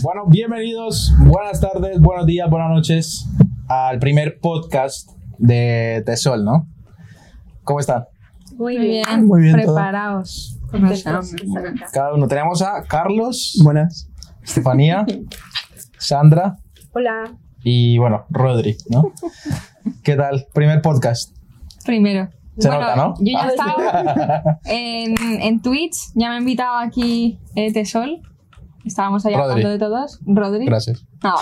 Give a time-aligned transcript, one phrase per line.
[0.00, 3.26] Bueno, bienvenidos, buenas tardes, buenos días, buenas noches
[3.66, 6.68] al primer podcast de Tesol, ¿no?
[7.64, 8.04] ¿Cómo están?
[8.56, 10.56] Muy bien, Muy bien, preparados.
[11.92, 12.28] Cada uno.
[12.28, 14.08] Tenemos a Carlos, Buenas.
[14.42, 15.04] Estefanía,
[15.98, 16.58] Sandra
[16.92, 17.36] Hola.
[17.64, 19.12] y, bueno, Rodri, ¿no?
[20.04, 20.46] ¿Qué tal?
[20.54, 21.36] Primer podcast.
[21.84, 22.28] Primero.
[22.56, 23.14] Se nota, ¿no?
[23.18, 28.22] Yo ya he estado en, en Twitch, ya me ha invitado aquí eh, Tesol.
[28.88, 29.50] Estábamos ahí Rodri.
[29.62, 30.18] hablando de todos.
[30.26, 30.66] Rodri.
[30.66, 31.04] Gracias.
[31.22, 31.36] Ah,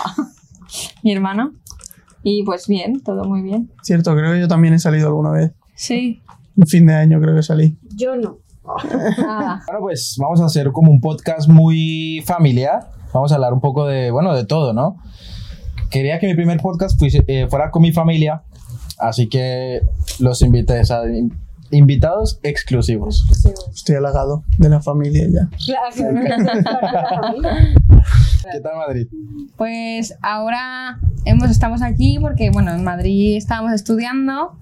[1.03, 1.53] mi hermano.
[2.23, 3.71] Y pues bien, todo muy bien.
[3.83, 5.51] Cierto, creo que yo también he salido alguna vez.
[5.75, 6.21] Sí.
[6.55, 7.77] Un fin de año creo que salí.
[7.95, 8.37] Yo no.
[9.17, 9.63] Nada.
[9.67, 12.91] Bueno, pues vamos a hacer como un podcast muy familiar.
[13.13, 14.97] Vamos a hablar un poco de, bueno, de todo, ¿no?
[15.89, 18.43] Quería que mi primer podcast fuese- eh, fuera con mi familia,
[18.99, 19.81] así que
[20.19, 21.31] los invité, o sea, in-
[21.71, 23.25] invitados exclusivos.
[23.73, 25.49] Estoy halagado de la familia ya.
[25.65, 26.21] Claro.
[28.51, 29.07] ¿Qué tal Madrid?
[29.57, 34.57] Pues ahora hemos, estamos aquí porque, bueno, en Madrid estábamos estudiando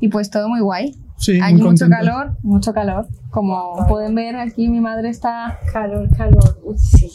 [0.00, 0.94] y pues todo muy guay.
[1.18, 1.96] Sí, Hay muy mucho contento.
[1.96, 3.08] calor, mucho calor.
[3.30, 5.58] Como pueden ver aquí mi madre está...
[5.72, 6.60] calor, calor.
[6.64, 7.10] Uy, sí.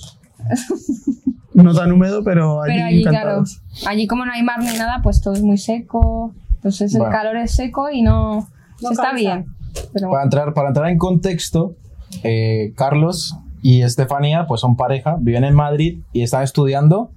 [1.55, 3.43] No tan húmedo, pero allí Pero allí, claro,
[3.87, 6.33] allí como no hay mar ni nada, pues todo es muy seco.
[6.55, 7.15] Entonces el Bueno.
[7.15, 8.49] calor es seco y no,
[8.81, 9.15] No está cansa.
[9.15, 9.45] bien.
[9.93, 11.75] Pero Para entrar, para entrar en contexto,
[12.23, 17.11] eh, Carlos y Estefanía pues son pareja, viven en Madrid y están estudiando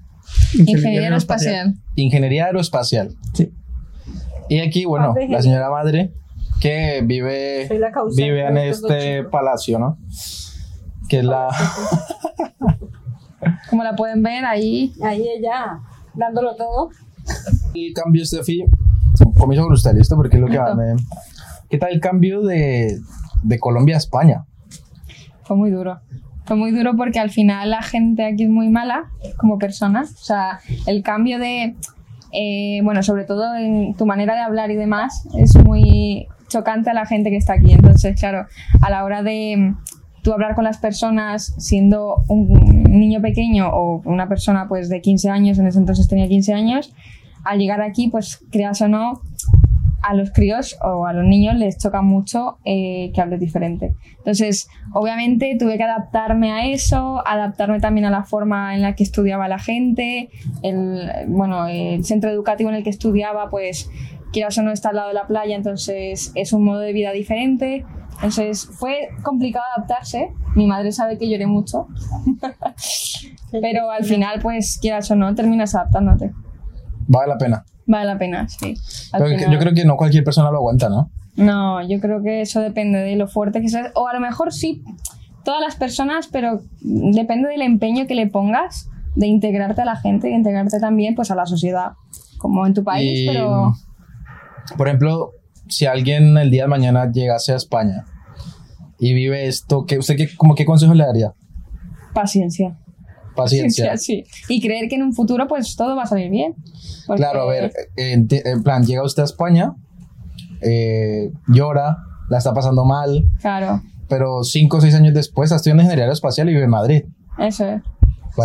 [0.55, 1.75] ingeniería aeroespacial.
[1.95, 3.15] ingeniería aeroespacial.
[3.35, 3.53] Sí.
[4.49, 6.13] Y aquí, bueno, la señora madre
[6.61, 7.69] que vive,
[8.17, 9.99] vive en este palacio, ¿no?
[11.09, 11.49] Que es la...
[13.71, 14.93] Como la pueden ver ahí.
[15.03, 15.79] Ahí ella,
[16.15, 16.91] dándolo todo.
[17.75, 18.65] el cambio, Estefi,
[19.39, 20.17] comienzo con usted, ¿listo?
[20.17, 20.97] Porque es lo que va, me-
[21.69, 22.99] ¿Qué tal el cambio de,
[23.43, 24.45] de Colombia a España?
[25.45, 26.01] Fue muy duro.
[26.47, 30.13] Fue muy duro porque al final la gente aquí es muy mala como personas.
[30.13, 31.77] O sea, el cambio de,
[32.33, 36.95] eh, bueno, sobre todo en tu manera de hablar y demás, es muy chocante a
[36.95, 37.73] la gente que está aquí.
[37.73, 38.47] Entonces, claro,
[38.81, 39.77] a la hora de mm,
[40.23, 45.29] tú hablar con las personas siendo un niño pequeño o una persona pues de 15
[45.29, 46.95] años, en ese entonces tenía 15 años,
[47.45, 49.21] al llegar aquí, pues creas o no,
[50.03, 53.95] a los críos o a los niños les choca mucho eh, que hables diferente.
[54.19, 59.03] Entonces, obviamente tuve que adaptarme a eso, adaptarme también a la forma en la que
[59.03, 60.31] estudiaba la gente,
[60.63, 63.91] el, bueno, el centro educativo en el que estudiaba, pues
[64.33, 67.13] quieras o no está al lado de la playa, entonces es un modo de vida
[67.13, 67.85] diferente.
[68.17, 70.33] Entonces fue complicado adaptarse.
[70.57, 71.87] Mi madre sabe que lloré mucho,
[73.53, 76.33] pero al final, pues quieras o no, terminas adaptándote.
[77.07, 77.65] Vale la pena.
[77.89, 78.77] Vale la pena, sí.
[79.11, 81.11] Pero final- yo creo que no cualquier persona lo aguanta, ¿no?
[81.37, 83.91] no, yo creo que eso depende de lo fuerte que seas.
[83.95, 84.83] O a lo mejor sí,
[85.45, 90.31] todas las personas, pero depende del empeño que le pongas de integrarte a la gente
[90.31, 91.93] y integrarte también pues a la sociedad,
[92.39, 93.73] como en tu país, Y, pero
[94.77, 95.31] Por ejemplo,
[95.69, 98.05] si alguien el día de mañana llegase a España
[98.99, 101.33] y vive esto, ¿qué, ¿usted qué, como qué consejo le daría?
[102.13, 102.77] paciencia.
[103.45, 103.97] Paciencia.
[103.97, 104.25] sí.
[104.49, 106.55] Y creer que en un futuro pues todo va a salir bien.
[107.07, 109.73] Porque- Claro, a ver, en, en plan, llega usted a España,
[110.61, 111.99] eh, llora,
[112.29, 116.49] la está pasando mal, Claro, pero cinco o seis años después está estudiando ingeniería aeroespacial
[116.49, 117.03] y vive en Madrid.
[117.39, 117.83] eso es.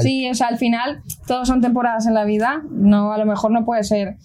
[0.01, 2.63] Sí, o sea, al final todos son temporadas en la vida.
[2.71, 4.15] No, a lo mejor no puede ser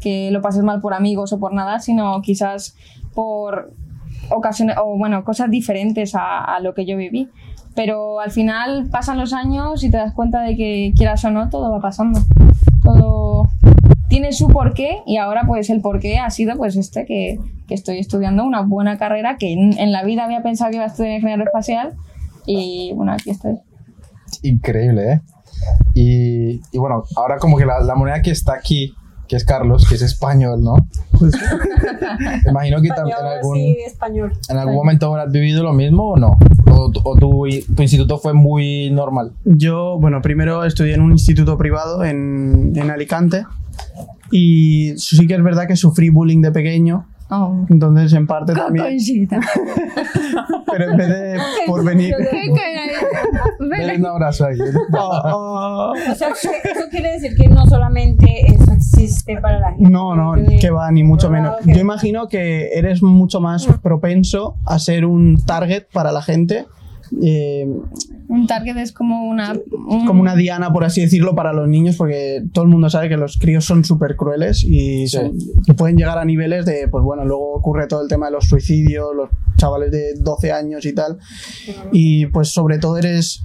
[0.00, 2.76] que lo pases mal por amigos o por nada, sino quizás
[3.12, 3.72] por
[4.30, 7.28] ocasiones o bueno, cosas diferentes a, a lo que yo viví.
[7.76, 11.50] Pero al final pasan los años y te das cuenta de que quieras o no,
[11.50, 12.18] todo va pasando.
[12.82, 13.44] Todo
[14.08, 17.38] tiene su porqué y ahora pues el porqué ha sido pues este que,
[17.68, 20.88] que estoy estudiando una buena carrera que en, la vida había pensado que iba a
[20.88, 21.94] estudiar ingeniería espacial
[22.46, 23.58] y bueno, aquí estoy.
[24.42, 25.20] Increíble, ¿eh?
[25.94, 28.94] Y, y bueno, ahora como que la moneda que está aquí,
[29.28, 30.74] que es Carlos, que es español, ¿no?
[31.18, 31.32] Pues,
[32.48, 34.32] Imagino que tam- en Español, algún, sí, español.
[34.48, 36.36] en algún momento habrás vivido lo mismo o no.
[36.72, 39.32] O, tu- o tu, tu instituto fue muy normal.
[39.44, 43.44] yo, bueno, primero estudié en un instituto privado en, en Alicante
[44.30, 47.06] y sí que es verdad que sufrí bullying de pequeño.
[47.28, 47.66] Oh.
[47.68, 49.40] Entonces, en parte también, Conchita.
[50.70, 52.14] pero en vez de por venir.
[53.58, 54.58] Denle un abrazo ahí.
[54.92, 56.48] Oh, O sea, eso
[56.90, 59.90] quiere decir que no solamente eso existe para la gente.
[59.90, 61.56] No, no, que va, ni mucho menos.
[61.64, 66.66] Yo imagino que eres mucho más propenso a ser un target para la gente,
[67.22, 67.66] eh,
[68.28, 69.52] Un target es como una.
[69.88, 73.08] un- como una diana, por así decirlo, para los niños, porque todo el mundo sabe
[73.08, 75.16] que los críos son súper crueles y Sí.
[75.16, 75.32] son-
[75.66, 78.46] y pueden llegar a niveles de, pues bueno, luego ocurre todo el tema de los
[78.48, 81.18] suicidios, los chavales de 12 años y tal,
[81.92, 83.42] y pues sobre todo eres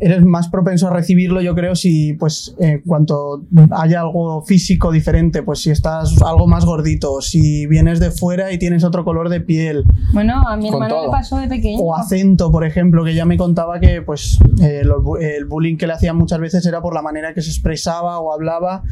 [0.00, 5.42] eres más propenso a recibirlo, yo creo, si pues en cuanto haya algo físico diferente,
[5.42, 9.40] pues si estás algo más gordito, si vienes de fuera y tienes otro color de
[9.40, 11.78] piel, Bueno, a mi hermano le pasó de pequeño.
[11.80, 15.86] o acento, por ejemplo, que ya me contaba que pues eh, los el bullying que
[15.86, 18.82] le hacían muchas veces era por la manera que se expresaba o hablaba.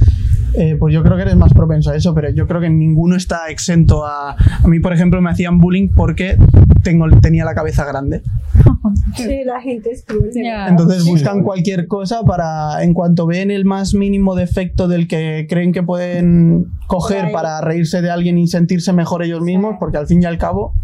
[0.56, 3.16] Eh, pues yo creo que eres más propenso a eso, pero yo creo que ninguno
[3.16, 4.32] está exento a...
[4.32, 6.36] A mí, por ejemplo, me hacían bullying porque
[6.82, 8.22] tengo, tenía la cabeza grande.
[9.16, 10.30] Sí, la gente es cruel.
[10.34, 10.68] verdad.
[10.68, 15.72] Entonces buscan cualquier cosa para, en cuanto ven el más mínimo defecto del que creen
[15.72, 20.22] que pueden coger para reírse de alguien y sentirse mejor ellos mismos, porque al fin
[20.22, 20.74] y al cabo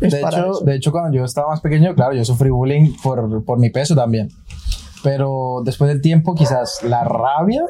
[0.00, 0.64] es De para hecho, eso.
[0.64, 3.94] de hecho, cuando yo estaba más pequeño, claro, yo sufrí bullying por, por mi peso
[3.94, 4.28] también.
[5.04, 7.62] Pero después del tiempo, quizás la rabia,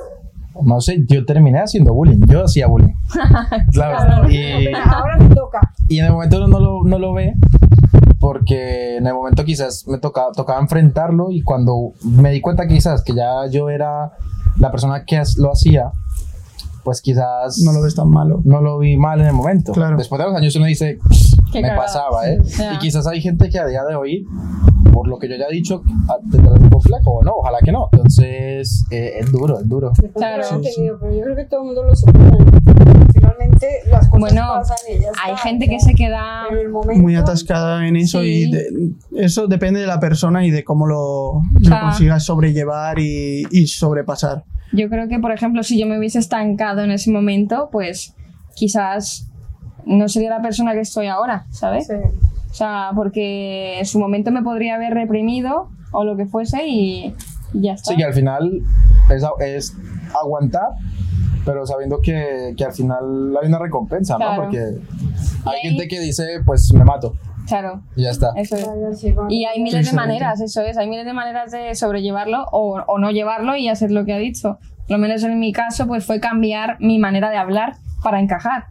[0.62, 2.21] no sé, yo terminé haciendo bullying.
[2.27, 2.95] Yo hacía bullying.
[3.73, 4.29] Claro.
[4.31, 5.61] Y, Ahora me toca.
[5.89, 7.35] y en el momento uno no lo, no lo ve
[8.21, 13.03] porque en el momento quizás me tocaba, tocaba enfrentarlo y cuando me di cuenta quizás
[13.03, 14.12] que ya yo era
[14.59, 15.93] la persona que lo hacía,
[16.85, 18.41] pues quizás No lo ves tan malo.
[18.45, 19.73] no lo vi mal en el momento.
[19.73, 19.97] Claro.
[19.97, 20.99] Después de los años uno dice,
[21.53, 21.83] Qué me cagado.
[21.83, 22.39] pasaba, ¿eh?
[22.59, 22.75] Ya.
[22.75, 24.27] Y quizás hay gente que a día de hoy,
[24.93, 27.73] por lo que yo ya he dicho, ah, tendrá un complejo o no, ojalá que
[27.73, 27.89] no.
[27.93, 29.93] Entonces, eh, es duro, es duro.
[30.15, 30.43] Claro.
[30.53, 30.83] Lo Sí, sí.
[31.01, 32.37] Pero yo creo que todo el mundo lo supera.
[33.13, 36.45] Finalmente las cosas Bueno, pasan y ya Hay está, gente que se queda.
[36.71, 38.27] Momento, Muy atascada en eso Sí.
[38.49, 38.91] y de-
[39.25, 43.67] eso depende de la persona y de cómo lo, lo sea- consigas sobrellevar y, y
[43.67, 44.45] sobrepasar.
[44.75, 48.15] Yo creo que, por ejemplo, si yo me hubiese estancado en ese momento, pues
[48.55, 49.29] quizás
[49.87, 51.87] no sería la persona que estoy ahora, ¿sabes?
[51.87, 51.94] Sí.
[52.50, 57.15] O sea, porque en su momento me podría haber reprimido o lo que fuese y,
[57.53, 57.91] y ya está.
[57.91, 58.61] Sí, que al final
[59.11, 59.76] es, es
[60.21, 60.69] aguantar,
[61.44, 64.37] pero sabiendo que, que al final hay una recompensa, Claro.
[64.37, 64.43] ¿no?
[64.43, 64.59] Porque
[65.44, 67.15] hay ahí- gente que dice, pues me mato
[67.46, 68.32] Claro, y ya está.
[68.37, 69.05] eso es.
[69.29, 72.99] Y hay miles de maneras, eso es, hay miles de maneras de sobrellevarlo o, o
[72.99, 74.58] no llevarlo y hacer lo que ha dicho.
[74.87, 78.67] Por lo menos en mi caso, pues fue cambiar mi manera de hablar para encajar.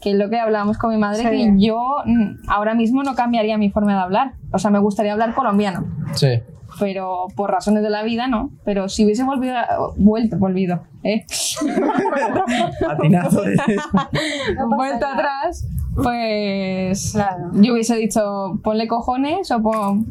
[0.00, 1.28] Que es lo que hablábamos con mi madre, Sí.
[1.28, 4.32] que yo mm, ahora mismo no cambiaría mi forma de hablar.
[4.52, 5.84] O sea, me gustaría hablar colombiano,
[6.14, 6.40] Sí.
[6.78, 8.50] pero por razones de la vida no.
[8.64, 9.54] Pero si hubiese volvido,
[9.96, 11.24] vuelto, volvido, ¿eh?
[12.86, 13.56] Patinazo de-
[14.76, 15.66] vuelta atrás,
[16.02, 17.50] pues Claro.
[17.54, 20.06] yo hubiese dicho, ponle cojones o pon-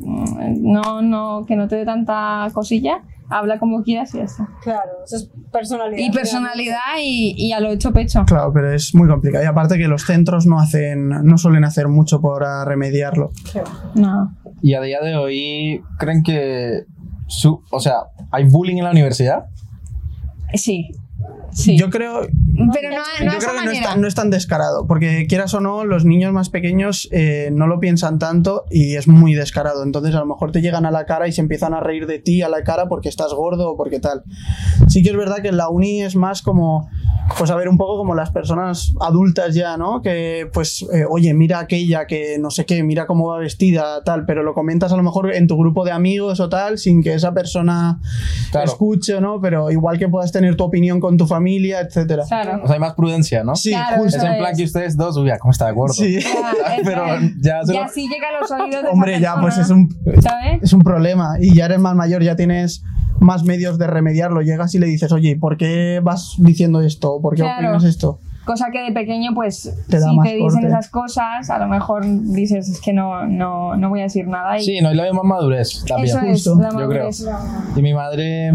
[0.61, 4.49] no, no, que no te dé tanta cosilla, habla como quieras y ya está.
[4.61, 5.97] Claro, eso es personalidad.
[5.99, 8.23] Y personalidad y, y a lo hecho pecho.
[8.25, 9.43] Claro, pero es muy complicado.
[9.43, 13.29] Y aparte que los centros no hacen, no suelen hacer mucho para remediarlo.
[13.51, 13.59] Sí.
[13.95, 14.35] No.
[14.61, 16.83] Y a día de hoy, ¿creen que,
[17.27, 17.95] su, o sea,
[18.31, 19.45] hay bullying en la universidad?
[20.53, 20.91] Sí.
[21.51, 21.77] Sí.
[21.77, 22.21] Yo creo,
[22.73, 25.53] Pero no, no yo creo que no es, tan, no es tan descarado, porque quieras
[25.53, 29.83] o no, los niños más pequeños eh, no lo piensan tanto y es muy descarado.
[29.83, 32.19] Entonces a lo mejor te llegan a la cara y se empiezan a reír de
[32.19, 34.23] ti a la cara porque estás gordo o porque tal.
[34.87, 36.89] Sí que es verdad que en la uni es más como,
[37.37, 40.01] pues a ver, un poco como las personas adultas ya, ¿no?
[40.01, 44.25] Que pues, eh, oye, mira aquella que no sé qué, mira cómo va vestida, tal,
[44.25, 47.13] pero lo comentas a lo mejor en tu grupo de amigos o tal, sin que
[47.13, 47.99] esa persona
[48.51, 48.65] Claro.
[48.71, 49.41] escuche, ¿no?
[49.41, 52.23] Pero igual que puedas tener tu opinión con tu familia, etcétera.
[52.27, 52.44] Claro.
[52.63, 53.55] O sea, hay más prudencia, ¿no?
[53.55, 54.17] Sí, Claro, justo.
[54.17, 54.57] Es en plan es.
[54.57, 55.93] que ustedes dos, uy, ¿cómo está de gordo?
[55.93, 56.19] Sí.
[56.65, 57.05] Ya, Pero
[57.41, 59.69] ya se Y lo- así llega a los oídos de Hombre, esa ya, pues es
[59.69, 59.89] un,
[60.21, 60.63] ¿Sabes?
[60.63, 61.35] es un problema.
[61.39, 62.83] Y ya eres más mayor, ya tienes
[63.19, 64.41] más medios de remediarlo.
[64.41, 67.19] Llegas y le dices, oye, ¿por qué vas diciendo esto?
[67.21, 67.67] ¿Por qué Claro.
[67.69, 68.19] opinas esto?
[68.45, 70.67] Cosa que de pequeño, pues, Te da si más te dicen corte.
[70.67, 74.59] esas cosas, a lo mejor dices, es que no, no, no voy a decir nada.
[74.59, 76.15] Y Sí, no hay la misma madurez también.
[76.15, 77.09] eso es justo, la yo creo.
[77.75, 78.51] Y mi madre,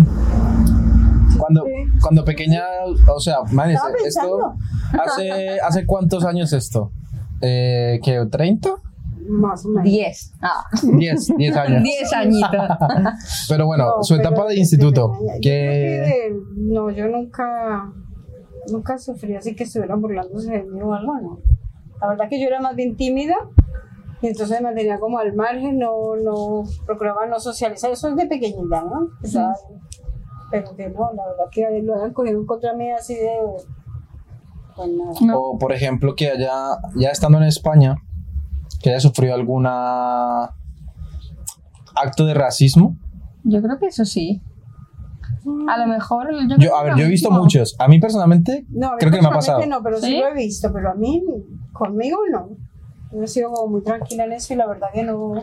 [1.38, 1.64] cuando,
[2.00, 2.62] cuando pequeña,
[3.14, 3.70] o sea, Estaba
[4.04, 4.54] esto,
[5.04, 6.92] hace, ¿hace cuántos años esto?
[7.40, 8.70] Eh, ¿Qué, 30?
[9.28, 9.84] Más o menos.
[9.84, 10.32] Diez.
[10.42, 11.82] Ah, 10, 10 años.
[11.82, 12.50] diez añitos.
[13.48, 16.02] Pero bueno, No, su etapa de instituto, que...
[16.04, 17.92] que no, yo nunca,
[18.72, 21.38] nunca sufrí así que estuvieran burlándose de mí o algo, no.
[22.00, 23.36] La verdad que yo era más bien tímida
[24.22, 27.90] y entonces me mantenía como al margen, no, no, procuraba no socializar.
[27.90, 29.08] Eso es de pequeñita, ¿no?
[29.22, 29.52] O sea,
[30.50, 33.38] pero que no, la verdad que lo hayan cogido contra mí así de...
[34.76, 35.12] Pues nada.
[35.22, 35.38] No.
[35.38, 36.52] O, por ejemplo, que haya,
[36.96, 37.96] ya estando en España,
[38.82, 40.54] que haya sufrido alguna
[41.94, 42.96] acto de racismo.
[43.44, 44.42] Yo creo que eso sí.
[45.68, 46.28] A lo mejor.
[46.48, 47.76] Yo, Yo, a ver, yo he visto mucho muchos.
[47.78, 49.58] A mí personalmente, No, a mí creo que me ha pasado.
[49.58, 50.18] personalmente No, pero sí ¿Sí?
[50.18, 51.22] lo he visto, pero a mí,
[51.72, 52.50] conmigo no.
[53.12, 55.34] Yo he sido como muy tranquila en eso y la verdad que no,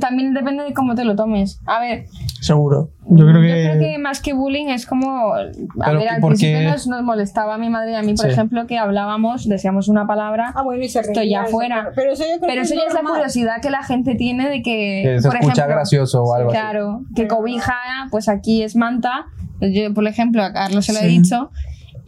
[0.00, 1.60] también depende de cómo te lo tomes.
[1.66, 2.06] A ver,
[2.40, 2.90] Seguro.
[3.08, 3.64] Yo creo que.
[3.64, 5.34] Yo creo que más que bullying es como.
[5.34, 5.40] A
[5.84, 8.26] Pero ver, al ¿por principio nos, nos molestaba a mi madre y a mí, por
[8.26, 8.32] Sí.
[8.32, 11.90] ejemplo, que hablábamos, decíamos una palabra, Ah, bueno, y se estoy ya reían, fuera.
[11.96, 14.48] Pero eso yo creo Pero que eso ya es la curiosidad que la gente tiene
[14.48, 15.00] de que.
[15.04, 16.58] Que se por escucha ejemplo, gracioso o algo así.
[16.58, 17.74] Claro, que cobija,
[18.10, 19.26] pues aquí es manta.
[19.60, 21.08] Yo, por ejemplo, a Carlos se lo he Sí.
[21.22, 21.50] dicho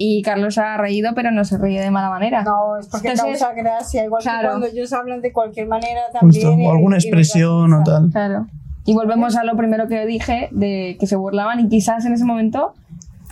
[0.01, 2.45] y Carlos ha reído, pero no se ríe de mala manera.
[2.45, 4.41] No, es porque Entonces, causa gracia, igual claro.
[4.41, 6.47] que cuando ellos hablan de cualquier manera también.
[6.47, 8.11] Justo, o alguna expresión o tal.
[8.13, 8.47] Claro.
[8.85, 12.25] Y volvemos a lo primero que dije, de que se burlaban y quizás en ese
[12.25, 12.73] momento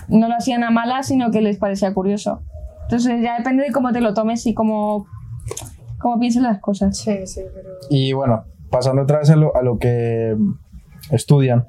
[0.09, 2.43] no lo hacían a malas, sino que les parecía curioso.
[2.83, 5.07] Entonces ya depende de cómo te lo tomes y cómo,
[5.99, 6.99] cómo pienses las cosas.
[6.99, 7.69] Sí, sí, pero.
[7.91, 10.37] Y bueno, pasando otra vez a lo, a lo que
[11.11, 11.65] estudian.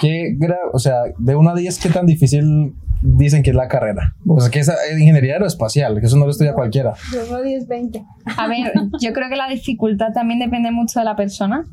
[0.00, 3.68] ¿Qué gra- o sea, de 1 a 10, ¿qué tan difícil dicen que es la
[3.68, 4.14] carrera?
[4.26, 6.94] O sea, que es eh, ingeniería aeroespacial, que eso no lo estudia cualquiera.
[7.28, 8.02] 1 a 10, 20.
[8.36, 11.64] A ver, yo creo que la dificultad también depende mucho de la persona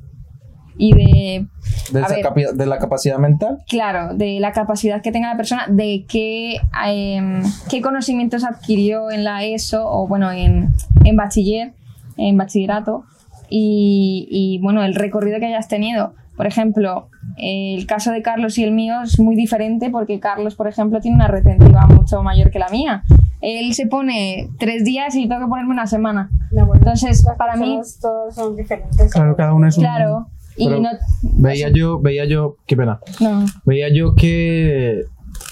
[0.78, 1.48] y de,
[1.94, 2.26] De, esa ver.
[2.26, 3.60] capi- de la capacidad mental.
[3.70, 9.24] claro, de la capacidad que tenga la persona, de qué, em, qué conocimientos adquirió en
[9.24, 10.74] la ESO o bueno, en,
[11.06, 11.74] en bachiller,
[12.18, 13.06] en bachillerato
[13.50, 16.14] y, y, bueno, el recorrido que hayas tenido.
[16.38, 20.68] Por ejemplo, el caso de Carlos y el mío es muy diferente porque Carlos, por
[20.68, 23.04] ejemplo, tiene una retentiva mucho mayor que la mía.
[23.42, 26.30] Él se pone tres días y yo tengo que ponerme una semana.
[26.52, 29.12] No, bueno, Entonces, para mí- todas son diferentes.
[29.14, 29.84] Claro, cada uno es un.
[29.84, 30.28] Claro.
[30.58, 30.90] Y no,
[31.22, 33.00] Veía yo, veía yo, qué pena.
[33.20, 33.46] no.
[33.66, 35.04] Veía yo que,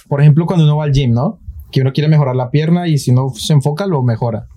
[0.08, 1.40] por ejemplo, cuando uno va al gym, ¿no?
[1.72, 4.48] Que uno quiere mejorar la pierna y si no se enfoca, lo mejora.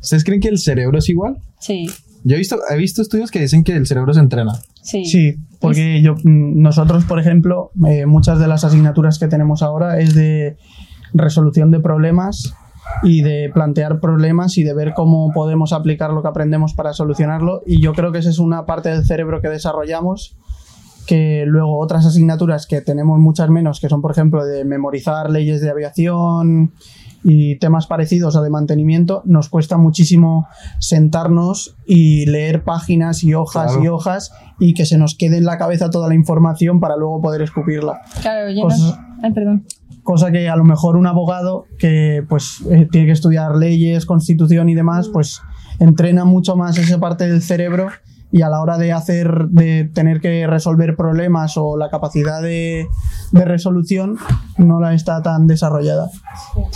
[0.00, 1.38] ¿Ustedes creen que el cerebro es igual?
[1.58, 1.90] Sí,
[2.24, 4.52] Yo he visto, he visto estudios que dicen que el cerebro se entrena.
[4.82, 5.04] sí.
[5.04, 10.00] Sí, porque yo, mm, nosotros, por ejemplo, eh, muchas de las asignaturas que tenemos ahora
[10.00, 10.56] es de
[11.12, 12.54] resolución de problemas
[13.02, 17.62] y de plantear problemas y de ver cómo podemos aplicar lo que aprendemos para solucionarlo.
[17.66, 20.36] Y yo creo que esa es una parte del cerebro que desarrollamos
[21.06, 25.60] que luego otras asignaturas que tenemos muchas menos, que son por ejemplo de memorizar leyes
[25.60, 26.72] de aviación
[27.22, 30.46] y temas parecidos o de mantenimiento, nos cuesta muchísimo
[30.78, 33.84] sentarnos y leer páginas y hojas Claro.
[33.84, 37.20] y hojas y que se nos quede en la cabeza toda la información para luego
[37.20, 38.00] poder escupirla.
[38.22, 39.16] Claro, yo Cosas- no.
[39.22, 39.64] Ay, perdón.
[40.02, 44.68] Cosa que a lo mejor un abogado que pues eh, tiene que estudiar leyes, constitución
[44.70, 45.42] y demás, pues
[45.78, 47.88] entrena mucho más esa parte del cerebro
[48.32, 52.86] y a la hora de hacer, de tener que resolver problemas o la capacidad de,
[53.32, 54.16] de resolución
[54.58, 56.08] no la está tan desarrollada.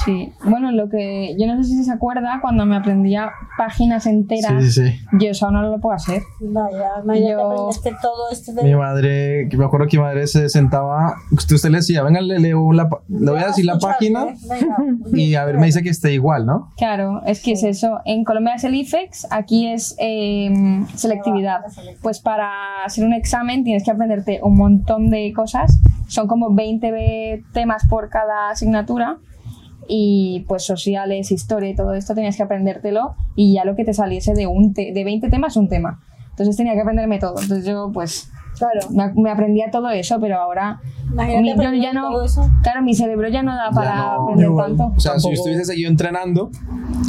[0.04, 0.32] Sí.
[0.44, 1.36] Bueno, lo que.
[1.38, 4.52] Yo no sé si se acuerda cuando me aprendía páginas enteras.
[4.64, 5.00] Sí, sí, sí.
[5.20, 6.22] Yo eso no lo puedo hacer.
[6.40, 8.62] Vaya, Maya, Yo- te todo esto de.
[8.64, 12.20] Mi madre, que me acuerdo que mi madre se sentaba, usted, usted le decía, venga,
[12.20, 14.76] le leo la, le voy a decir la página venga.
[15.12, 16.72] y a ver, me dice que esté igual, ¿no?
[16.76, 18.00] Claro, es que es eso.
[18.04, 20.50] En Colombia es el IFEX, aquí es eh,
[20.94, 21.43] selectividad.
[22.02, 25.78] Pues para hacer un examen tienes que aprenderte un montón de cosas.
[26.08, 29.18] Son como 20 ve- temas por cada asignatura.
[29.86, 33.14] Y pues sociales, historia y todo esto tenías que aprendértelo.
[33.36, 36.00] Y ya lo que te saliese de, un te- de 20 temas, un tema.
[36.30, 37.34] Entonces tenía que aprenderme todo.
[37.40, 38.88] Entonces yo pues Claro.
[38.90, 40.80] me, me aprendía todo eso, pero ahora
[41.12, 42.48] mi- yo ya no, todo eso.
[42.62, 44.66] claro, mi cerebro ya no da Ya para no, aprender igual.
[44.76, 44.92] tanto.
[44.96, 46.50] O sea, si Tampoco- usted hubiese seguido entrenando,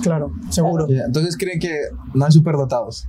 [0.01, 0.87] Claro, seguro.
[0.89, 1.69] ya, entonces creen que
[2.15, 3.07] no hay superdotados.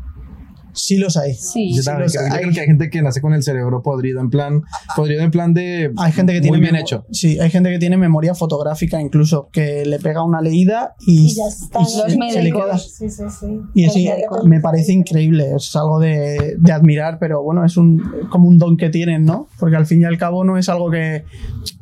[0.76, 1.34] Sí los hay.
[1.34, 1.70] Sí.
[1.74, 2.40] Yo Sí también los creo, yo hay.
[2.42, 4.62] creo que hay gente que nace con el cerebro podrido, en plan,
[4.94, 7.04] podrido en plan de Hay gente que tiene muy bien hecho.
[7.10, 11.34] Sí, hay gente que tiene memoria fotográfica incluso, que le pega una leída y, Y
[11.34, 11.80] ya está.
[11.80, 12.78] y Los se- se, le queda.
[12.78, 13.60] Sí, sí, sí.
[13.74, 14.08] Y así
[14.44, 18.76] me parece increíble, es algo de, de admirar, pero bueno, es un, como un don
[18.76, 19.48] que tienen, ¿no?
[19.58, 21.24] Porque al fin y al cabo no es algo que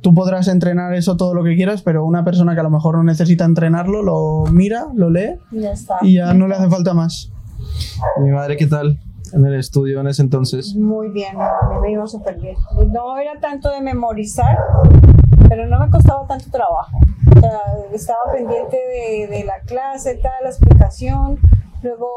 [0.01, 2.97] tú podrás entrenar eso todo lo que quieras, pero una persona que a lo mejor
[2.97, 5.97] no necesita entrenarlo, lo mira, lo lee Y ya está.
[6.03, 7.31] y ya no le hace falta más.
[8.21, 8.99] Mi madre, ¿qué tal?
[9.33, 10.75] En el estudio en ese entonces.
[10.76, 11.37] Muy bien,
[11.81, 12.57] me iba súper bien.
[12.93, 14.59] No era tanto de memorizar,
[15.49, 16.97] pero no me costaba tanto trabajo.
[17.37, 17.61] O sea,
[17.93, 21.38] estaba pendiente de, de la clase, tal, la explicación,
[21.83, 22.09] luego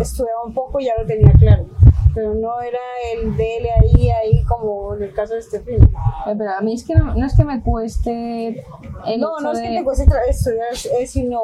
[0.00, 1.66] estudiaba un poco y ya lo tenía claro.
[2.14, 2.78] Pero no era
[3.14, 5.82] el dele ahí, ahí, como en el caso de este film.
[5.84, 8.64] Eh, Pero a mí es que no, no es que me cueste
[9.06, 9.64] el No, no es de...
[9.68, 10.68] que te cueste estudiar,
[11.00, 11.40] es sino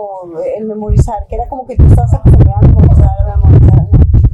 [0.56, 3.82] el memorizar, que era como que tú estabas acostumbrado a memorizar, a memorizar.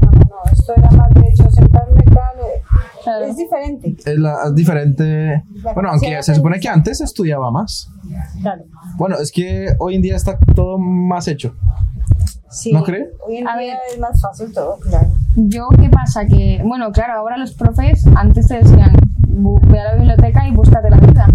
[0.03, 2.63] No, no, no, esto era más de hecho sentarme eh,
[3.03, 3.25] Claro.
[3.27, 3.97] Es diferente.
[4.05, 5.43] Es, la- es diferente.
[5.75, 7.89] Bueno, aunque se supone que antes se estudiaba más.
[8.43, 8.65] Claro.
[8.99, 11.55] Bueno, es que hoy en día está todo más hecho.
[12.51, 13.09] Sí, ¿No cree?
[13.27, 13.81] Hoy en A día ver.
[13.95, 15.09] es más fácil todo, claro.
[15.37, 16.25] Yo, ¿qué pasa?
[16.27, 18.93] Que, bueno, claro, ahora los profes antes te decían,
[19.29, 21.27] "Bu- ve a la biblioteca y búscate la vida.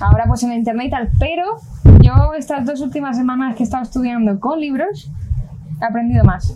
[0.00, 1.44] Ahora pues en internet y tal, pero
[2.00, 5.10] yo estas dos últimas semanas que he estado estudiando con libros,
[5.80, 6.54] he aprendido más.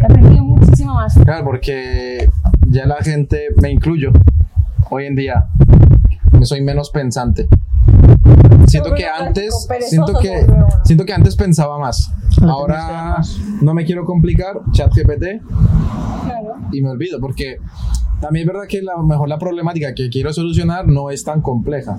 [0.00, 1.14] He aprendido muchísimo más.
[1.14, 2.28] Claro, porque
[2.68, 4.10] ya la gente, me incluyo,
[4.90, 5.46] hoy en día,
[6.32, 7.48] me soy menos pensante.
[8.66, 10.46] Siento que antes, siento que,
[10.84, 12.10] siento que antes pensaba más.
[12.42, 13.18] Ahora
[13.60, 15.42] no me quiero complicar, ChatGPT,
[16.24, 16.54] Claro.
[16.72, 17.58] y me olvido, porque
[18.20, 21.98] también es verdad que la mejor la problemática que quiero solucionar no es tan compleja,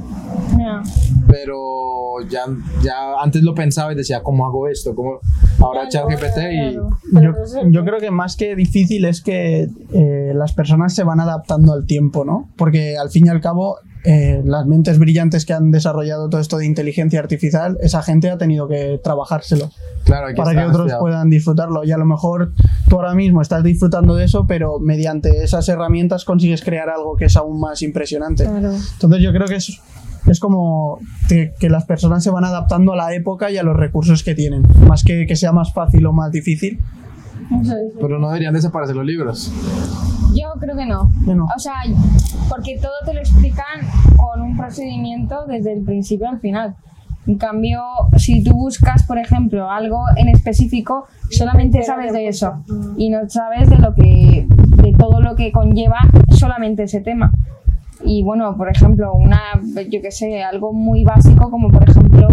[1.28, 2.42] pero ya,
[2.84, 4.96] ya antes lo pensaba y decía, ¿cómo hago esto?
[4.96, 5.20] ¿Cómo?
[5.60, 6.74] Ahora Claro, ChatGPT y...
[7.22, 7.32] Yo,
[7.70, 11.86] yo creo que más que difícil es que eh, las personas se van adaptando al
[11.86, 12.50] tiempo, ¿no?
[12.58, 16.58] Porque al fin y al cabo, eh, las mentes brillantes que han desarrollado todo esto
[16.58, 19.70] de inteligencia artificial, esa gente ha tenido que trabajárselo
[20.04, 21.86] Claro, que para que otros puedan disfrutarlo.
[21.86, 22.52] Y a lo mejor
[22.90, 27.26] tú ahora mismo estás disfrutando de eso, pero mediante esas herramientas consigues crear algo que
[27.26, 28.44] es aún más impresionante.
[28.44, 28.74] Claro.
[28.74, 29.80] Entonces yo creo que es,
[30.28, 33.78] es como que, que las personas se van adaptando a la época y a los
[33.78, 36.80] recursos que tienen, más que que sea más fácil o más difícil.
[38.02, 39.52] Pero no deberían desaparecer los libros.
[40.36, 41.12] Yo creo que no.
[41.26, 41.46] Que no.
[41.56, 41.76] O sea,
[42.50, 43.82] porque todo te lo explican
[44.16, 46.76] con un procedimiento desde el principio al final.
[47.26, 47.82] En cambio,
[48.18, 52.64] si tú buscas, por ejemplo, algo en específico, solamente sabes de eso
[52.98, 56.00] y no sabes de lo que, de todo lo que conlleva
[56.30, 57.32] solamente ese tema.
[58.06, 59.42] Y bueno, por ejemplo, una,
[59.90, 62.28] yo qué sé, algo muy básico como por ejemplo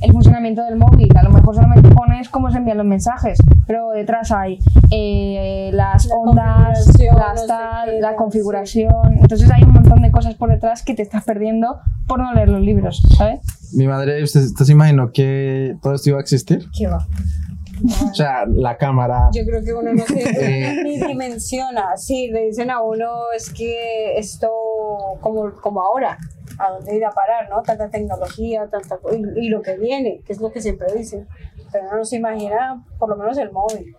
[0.00, 1.08] el funcionamiento del móvil.
[1.16, 4.58] A lo mejor solamente pones cómo se envían los mensajes, pero detrás hay
[4.90, 8.16] eh, las La ondas, las tal, qué, la sí.
[8.16, 9.18] configuración.
[9.20, 12.48] Entonces hay un montón de cosas por detrás que te estás perdiendo por no leer
[12.48, 13.40] los libros, ¿sabes?
[13.74, 16.66] Mi madre, ¿usted, usted se imaginó que todo esto iba a existir?
[16.76, 17.06] ¿Qué va?
[18.10, 19.28] O sea, la cámara.
[19.32, 20.22] Yo creo que uno no se
[20.70, 20.82] Eh.
[20.84, 21.96] ni dimensiona.
[21.96, 24.50] Sí, le dicen a uno es que esto
[25.20, 26.18] como, como ahora,
[26.58, 27.62] a dónde ir a parar, ¿no?
[27.62, 31.26] Tanta tecnología, tanta y, y lo que viene, que es lo que siempre dicen.
[31.70, 33.94] Pero no nos imagina, por lo menos el móvil.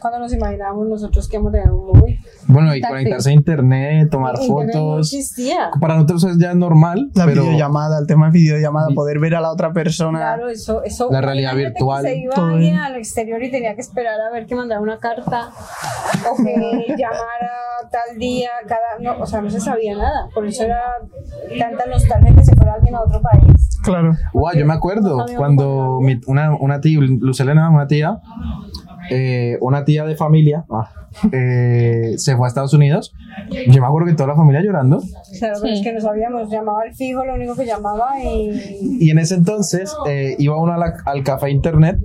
[0.00, 2.18] Cuando nos imaginábamos nosotros que a tener un móvil.
[2.48, 2.98] Bueno, y Táctil.
[2.98, 5.12] conectarse a internet, tomar Internet no fotos.
[5.12, 5.70] existía.
[5.80, 9.34] Para nosotros es ya normal, La pero videollamada, el tema de videollamada, Vi- poder ver
[9.34, 10.18] a la otra persona.
[10.18, 11.08] Claro, eso, eso.
[11.10, 12.84] La realidad imagínate que virtual, Se iba todo alguien eso.
[12.84, 15.50] al exterior y tenía que esperar a ver que mandara una carta
[16.30, 16.44] o que
[16.98, 17.52] llamara
[17.90, 18.80] tal día, cada.
[19.00, 20.28] No, o sea, no se sabía nada.
[20.34, 20.80] Por eso era
[21.58, 23.78] tanta nostalgia que se fuera alguien a otro país.
[23.82, 24.12] Claro.
[24.32, 28.18] Guau, yo me acuerdo No cuando mi- una, una tía, Lucelena, una tía,
[29.10, 30.90] eh, una tía de familia, ah,
[31.32, 33.14] eh, se fue a Estados Unidos.
[33.68, 34.98] Yo me acuerdo que toda la familia llorando.
[35.38, 35.80] Claro, pero Sí.
[35.80, 36.50] es que no sabíamos.
[36.50, 38.98] Llamaba al fijo, lo único que llamaba y.
[39.00, 41.98] Y en ese entonces eh, iba uno la- al café internet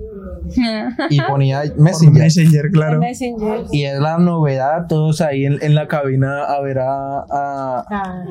[1.10, 2.22] y ponía Por Messenger.
[2.22, 2.98] Messenger, claro.
[3.00, 3.64] Messenger.
[3.72, 7.18] Y es la novedad, todos ahí en, en la cabina a ver a...
[7.20, 8.24] a- Ah,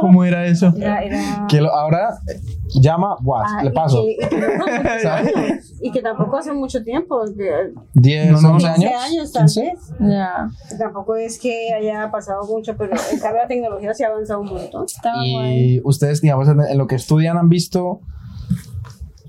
[0.00, 0.72] ¿Cómo era eso?
[0.76, 2.40] era, era- que lo- ahora eh,
[2.80, 4.02] llama, guau, Ah, le y paso.
[4.02, 5.36] que- y que muchos ¿Sabes?
[5.36, 7.50] años, Y que tampoco hace mucho tiempo, que
[7.94, 9.02] 10, No, no, 11 15 años.
[9.04, 9.60] años tal 15.
[9.62, 9.78] vez.
[10.00, 10.50] Ya.
[10.78, 14.48] Tampoco es que haya pasado mucho, pero en cambio la tecnología se ha avanzado un
[14.48, 14.86] montón.
[15.02, 15.74] Guay.
[15.76, 18.00] Y ustedes, digamos, en, en lo que estudian, ¿han visto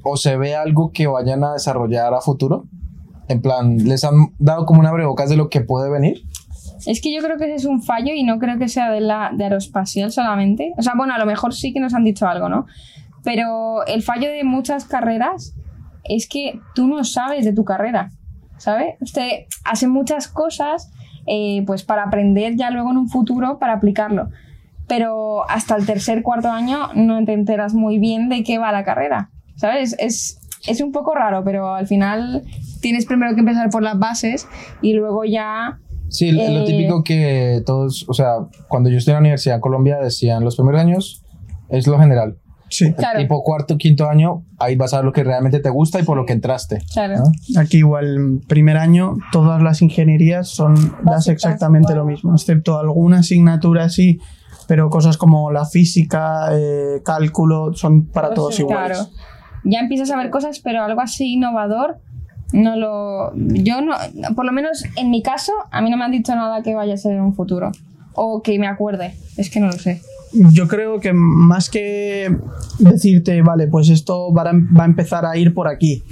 [0.04, 2.66] o se ve algo que vayan a desarrollar a futuro?
[3.28, 6.24] En plan, ¿les han dado como una abrebocas de lo que puede venir?
[6.86, 9.02] Es que yo creo que ese es un fallo y no creo que sea de
[9.02, 10.74] la de aeroespacial solamente.
[10.78, 12.66] O sea, bueno, a lo mejor sí que nos han dicho algo, ¿no?
[13.24, 15.56] Pero el fallo de muchas carreras
[16.04, 18.12] es que tú no sabes de tu carrera,
[18.58, 18.96] ¿sabes?
[19.00, 20.92] Usted hace muchas cosas
[21.26, 24.30] eh, pues para aprender ya luego en un futuro para aplicarlo.
[24.88, 28.84] Pero hasta el tercer, cuarto año no te enteras muy bien de qué va la
[28.84, 29.96] carrera, ¿sabes?
[30.00, 32.44] Es, es un poco raro, pero al final
[32.82, 34.48] tienes primero que empezar por las bases
[34.82, 36.66] y luego ya Sí, lo- lo Eh.
[36.66, 38.34] típico que todos, o sea,
[38.68, 41.24] cuando yo estuve en la universidad en Colombia decían, los primeros años
[41.70, 42.38] es lo general.
[42.70, 42.94] Sí.
[42.94, 43.20] Claro.
[43.20, 46.16] Tipo cuarto, quinto año, ahí vas a ver lo que realmente te gusta y por
[46.18, 46.84] lo que entraste.
[46.94, 47.16] Claro.
[47.18, 47.60] ¿no?
[47.62, 52.06] Aquí igual, primer año, todas las ingenierías son das Básicas, exactamente igual.
[52.08, 54.20] lo mismo, excepto alguna asignatura sí,
[54.68, 58.98] pero cosas como la física, eh, cálculo, son para Pues todos sí, iguales.
[58.98, 59.12] Claro.
[59.64, 61.98] Ya empiezas a ver cosas, pero algo así innovador,
[62.52, 63.34] no lo.
[63.36, 63.96] Yo no.
[64.36, 66.94] Por lo menos en mi caso, a mí no me han dicho nada que vaya
[66.94, 67.72] a ser un futuro.
[68.16, 69.16] O que me acuerde.
[69.38, 70.02] Es que no lo sé.
[70.34, 72.36] Yo creo que más que
[72.80, 76.04] decirte, vale, pues esto va a, va a empezar a ir por aquí.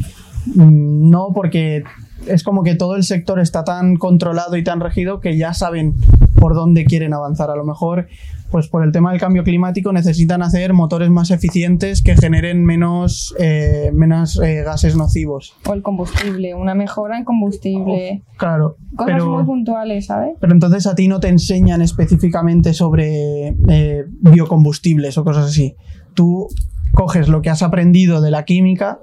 [0.55, 1.83] Mm, No, porque
[2.27, 5.95] es como que todo el sector está tan controlado y tan regido que ya saben
[6.39, 7.49] por dónde quieren avanzar.
[7.49, 8.07] A lo mejor,
[8.51, 13.33] pues por el tema del cambio climático necesitan hacer motores más eficientes que generen menos,
[13.39, 15.55] eh, menos eh, gases nocivos.
[15.67, 18.23] O el combustible, una mejora en combustible.
[18.37, 19.29] Claro, Cosas pero...
[19.29, 20.35] muy puntuales, ¿sabes?
[20.39, 25.75] Pero entonces a ti no te enseñan específicamente sobre eh, biocombustibles o cosas así.
[26.13, 26.47] Tú
[26.93, 28.99] coges lo que has aprendido de la química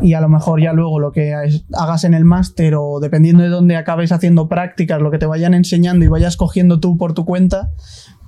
[0.00, 3.48] y a lo mejor ya luego lo que hagas en el máster o dependiendo de
[3.48, 7.24] dónde acabes haciendo prácticas, lo que te vayan enseñando y vayas cogiendo tú por tu
[7.24, 7.70] cuenta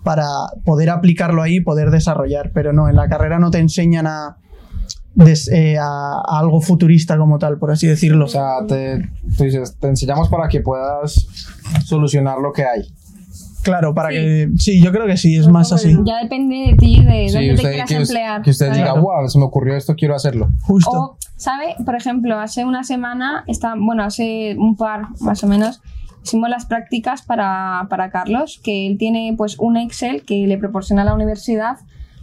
[0.05, 0.27] para
[0.65, 2.53] poder aplicarlo ahí y poder desarrollar.
[2.55, 4.37] Pero no, en la carrera no te enseñan a,
[5.15, 8.27] des- eh, a, a algo futurista como tal, por así decirlo.
[8.27, 11.27] O sea, te, tú dices, te enseñamos para que puedas
[11.85, 12.83] solucionar lo que hay.
[13.63, 14.15] claro, para Sí.
[14.17, 14.49] que...
[14.59, 15.97] Sí, yo creo que sí, es más así.
[16.05, 18.43] Ya depende de ti, de Sí, dónde te quieras que, emplear.
[18.43, 18.79] que usted ¿sabes?
[18.83, 20.51] diga, wow, se me ocurrió esto, quiero hacerlo.
[20.61, 20.91] Justo.
[20.91, 21.75] O, ¿sabe?
[21.85, 25.81] Por ejemplo, hace una semana, está, bueno, hace un par más o menos,
[26.25, 31.05] hicimos las prácticas para, para Carlos, que él tiene pues un Excel que le proporciona
[31.05, 31.77] la universidad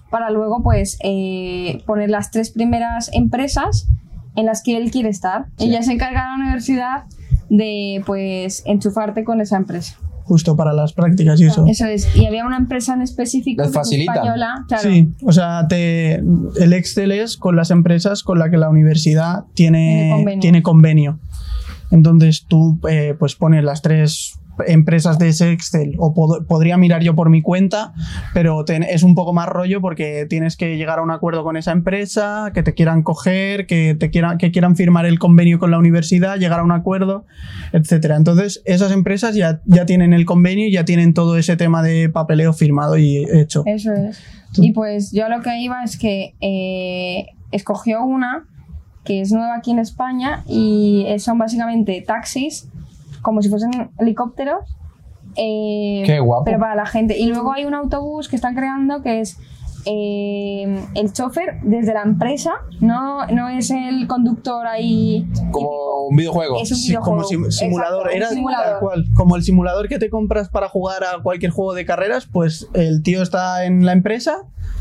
[0.10, 3.88] para luego pues eh, poner las tres primeras empresas
[4.36, 5.46] en las que él quiere estar.
[5.60, 7.04] Ella se encarga de la universidad
[7.50, 9.96] de pues enchufarte con esa empresa.
[10.24, 11.66] Justo para las prácticas y eso.
[11.68, 12.16] Eso es.
[12.16, 14.64] Y había una empresa en específico española.
[14.68, 14.90] Claro.
[14.90, 19.44] Sí, o sea, te, el Excel es con las empresas con las que la universidad
[19.54, 20.42] tiene, Tiene convenio.
[20.42, 21.20] tiene convenio.
[21.92, 27.02] Entonces tú eh, pues pones las tres empresas de ese Excel o pod- podría mirar
[27.02, 27.94] yo por mi cuenta,
[28.34, 31.72] pero es un poco más rollo porque tienes que llegar a un acuerdo con esa
[31.72, 35.80] empresa, que te quieran coger, que te quieran que quieran firmar el convenio con la
[35.80, 37.26] universidad, llegar a un acuerdo,
[37.72, 38.18] etcétera.
[38.18, 42.10] Entonces, esas empresas ya, ya tienen el convenio y ya tienen todo ese tema de
[42.10, 43.64] papeleo firmado y hecho.
[43.66, 44.22] Eso es.
[44.58, 48.48] Y pues yo a lo que iba es que eh, escogió una
[49.04, 52.68] que es nueva aquí en España y son básicamente taxis,
[53.22, 54.66] como si fuesen helicópteros.
[55.36, 56.44] eh, Qué guapo.
[56.46, 57.18] Pero para la gente.
[57.18, 59.38] Y luego hay un autobús que están creando que es
[59.86, 65.28] eh, el chofer desde la empresa, no, no es el conductor ahí.
[65.52, 66.60] Como un videojuego.
[66.62, 67.50] Es un Sí, como videojuego.
[67.50, 68.08] sim- simulador.
[68.08, 68.66] Exacto, un Era simulador.
[68.72, 69.06] tal cual.
[69.16, 73.04] Como el simulador que te compras para jugar a cualquier juego de carreras, pues el
[73.04, 74.38] tío está en la empresa,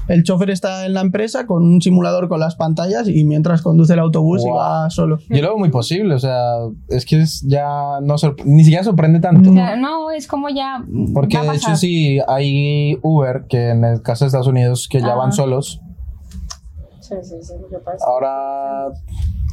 [0.09, 3.93] el chofer está en la empresa con un simulador con las pantallas y mientras conduce
[3.93, 4.57] el autobús y Guau.
[4.59, 5.19] va solo.
[5.29, 6.35] Yo lo veo muy posible, o sea,
[6.89, 9.51] es que es ya no ni siquiera sorprende tanto.
[9.51, 10.85] O sea, no, es como ya.
[11.15, 14.89] Porque va a de hecho sí hay Uber, que en el caso de Estados Unidos,
[14.91, 15.17] que ya Ah.
[15.17, 15.81] van solos.
[17.01, 18.05] Sí, sí, sí, lo que pasa.
[18.07, 18.89] Ahora,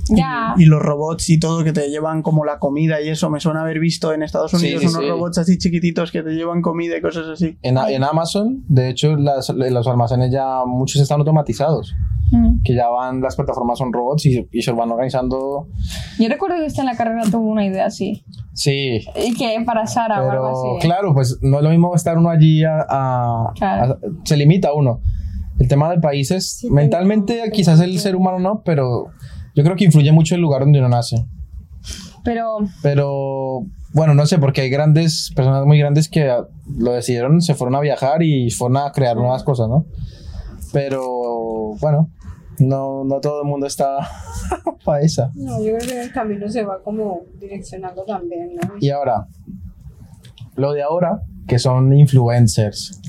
[0.10, 0.54] Ya.
[0.58, 3.30] Y los robots y todo que te llevan como la comida y eso.
[3.30, 5.10] Me suena haber visto en Estados Unidos sí, unos sí.
[5.10, 7.58] robots así chiquititos que te llevan comida y cosas así.
[7.62, 11.94] en, en Amazon, de hecho, las- los almacenes ya muchos están automatizados.
[12.32, 12.62] Mm.
[12.64, 15.68] Que ya van, las plataformas son robots y, y se van organizando.
[16.20, 18.24] Yo recuerdo que usted en la carrera tuvo una idea así.
[18.54, 20.88] Sí, Y que para Sara o algo pero así.
[20.88, 23.94] claro, pues no es lo mismo estar uno allí a, a- Claro.
[23.94, 25.02] a- se limita uno.
[25.60, 29.08] El tema de países, Sí, mentalmente pero- quizás el ser humano no, pero
[29.56, 31.26] yo creo que influye mucho el lugar donde uno nace.
[32.24, 33.62] Pero Pero
[33.94, 36.30] bueno, no sé, porque hay grandes, personas muy grandes que
[36.78, 39.86] lo decidieron, se fueron a viajar y fueron a crear nuevas cosas, ¿no?
[40.74, 42.12] Pero bueno,
[42.60, 43.98] no, no todo el mundo está
[44.86, 45.32] para esa.
[45.36, 48.74] No, yo creo que el camino se va como direccionando también, ¿no?
[48.80, 49.28] Y ahora,
[50.56, 53.00] lo de ahora, que son influencers,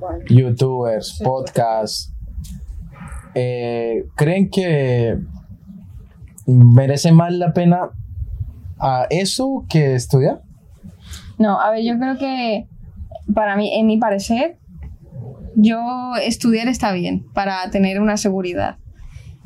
[0.00, 2.12] Bueno, youtubers, Sí, podcasts,
[3.34, 5.18] eh, ¿creen que
[6.46, 7.90] merece más la pena
[8.78, 10.42] a eso que estudiar?
[11.38, 12.66] no, a ver, yo creo que
[13.34, 14.58] para mí, en mi parecer,
[15.54, 18.76] yo estudiar está bien para tener una seguridad.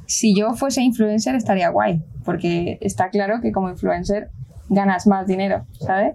[0.07, 4.31] Si yo fuese influencer estaría guay, porque está claro que como influencer
[4.69, 6.14] ganas más dinero, ¿sabes?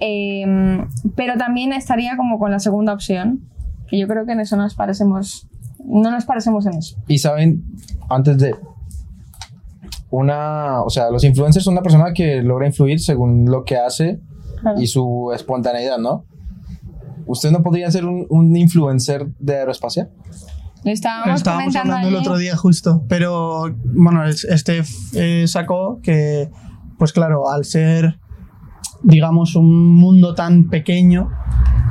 [0.00, 3.40] Em, pero también estaría como con la segunda opción,
[3.88, 5.46] que yo creo que en eso nos parecemos,
[5.84, 6.96] no nos parecemos en eso.
[7.06, 7.62] Y saben,
[8.08, 8.54] antes de
[10.10, 14.20] una, o sea, los influencers son una persona que logra influir según lo que hace
[14.60, 14.80] Claro.
[14.80, 16.24] y su espontaneidad, ¿no?
[17.26, 20.10] ¿Usted no podría ser un, un influencer de aeroespacial?
[20.84, 24.82] Lo estábamos, Estábamos comentando hablando el otro día justo, pero bueno, es- este
[25.14, 26.50] eh, sacó que,
[26.98, 28.18] pues claro, al ser,
[29.02, 31.28] digamos, un mundo tan pequeño,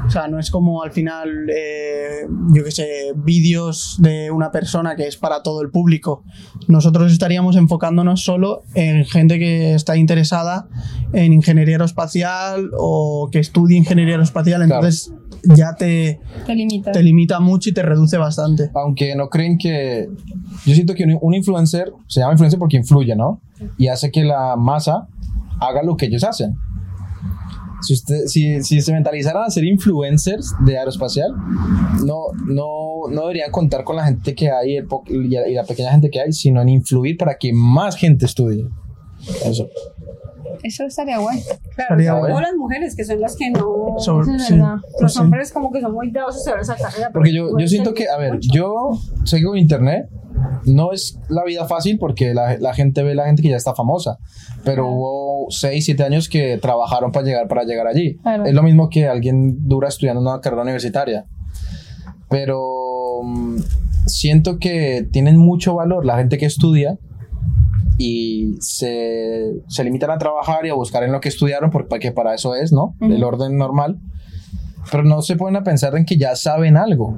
[0.06, 2.22] o sea, no es como al final, eh,
[2.54, 6.24] yo qué sé, vídeos de una persona que es para todo el público.
[6.68, 10.68] Nosotros estaríamos enfocándonos solo en gente que está interesada
[11.14, 14.76] en ingeniería aeroespacial o que estudie ingeniería aeroespacial, Claro.
[14.86, 15.14] entonces
[15.56, 16.92] ya te, Te limita.
[16.92, 18.72] te limita mucho y te reduce bastante.
[18.76, 20.08] Aunque no creen que...
[20.66, 23.42] Yo siento que un, un influencer se llama influencer porque influye, ¿no?
[23.78, 25.08] Y hace que la masa
[25.62, 26.56] haga lo que ellos hacen.
[27.82, 31.34] Si, usted, si, si se mentalizaran a ser influencers de aeroespacial,
[32.06, 35.54] no, no, no deberían contar con la gente que hay el po- y la y
[35.54, 38.68] la pequeña gente que hay, sino en influir para que más gente estudie.
[39.46, 39.68] Eso.
[40.64, 41.40] Eso estaría guay.
[41.42, 41.62] claro,
[41.96, 42.36] Estaría sobre bueno.
[42.36, 43.96] todo las mujeres que son las que no.
[43.98, 44.76] Sobre- es sí, verdad.
[44.82, 45.20] pues los sí.
[45.22, 47.12] hombres como que son muy dados a saber esa carrera.
[47.14, 48.50] Porque yo, yo siento que, a ver, mucho.
[48.54, 48.90] yo
[49.24, 50.10] sé que con internet
[50.66, 53.76] no es la vida fácil porque la, la gente ve la gente que ya está
[53.76, 54.20] famosa,
[54.64, 58.18] pero hubo 6, 7 años que trabajaron para llegar, para llegar allí.
[58.18, 58.46] Claro.
[58.46, 61.26] Es lo mismo que alguien dura estudiando una carrera universitaria.
[62.30, 63.58] Pero mm,
[64.06, 66.98] siento que tienen mucho valor la gente que estudia
[67.98, 72.34] y se, se limitan a trabajar y a buscar en lo que estudiaron porque para
[72.34, 72.96] eso es, ¿no?
[73.02, 74.00] El orden normal.
[74.90, 77.18] Pero no se ponen a pensar en que ya saben algo.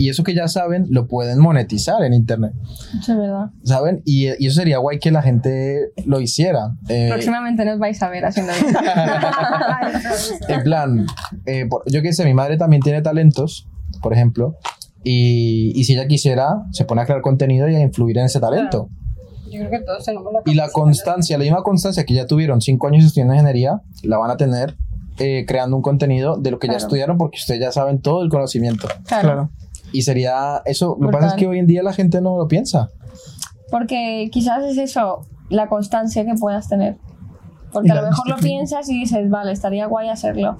[0.00, 2.52] Y eso que ya saben lo pueden monetizar en internet,
[3.00, 3.50] es verdad.
[3.64, 4.00] ¿saben?
[4.06, 6.74] Y, y eso sería guay que la gente lo hiciera.
[6.88, 8.64] Eh, Próximamente nos vais a ver haciendo eso.
[10.48, 11.06] en plan,
[11.46, 13.68] eh, por- yo qué sé, mi madre también tiene talentos,
[14.02, 14.56] por ejemplo,
[15.04, 18.40] y, y si ella quisiera, se pone a crear contenido y a influir en ese
[18.40, 18.88] talento.
[19.50, 22.60] Yo creo que todos tenemos la Y la constancia, la misma constancia que ya tuvieron
[22.60, 24.76] cinco años estudiando ingeniería, la van a tener
[25.18, 26.86] eh, creando un contenido de lo que ya Claro.
[26.86, 28.88] estudiaron porque ustedes ya saben todo el conocimiento.
[29.06, 29.22] Claro.
[29.28, 29.50] Claro.
[29.92, 32.48] Y sería eso, lo que pasa es que hoy en día la gente no lo
[32.48, 32.90] piensa.
[33.70, 36.96] Porque quizás es eso, la constancia que puedas tener.
[37.72, 40.56] Porque a lo mejor lo piensas y dices, vale, estaría guay hacerlo.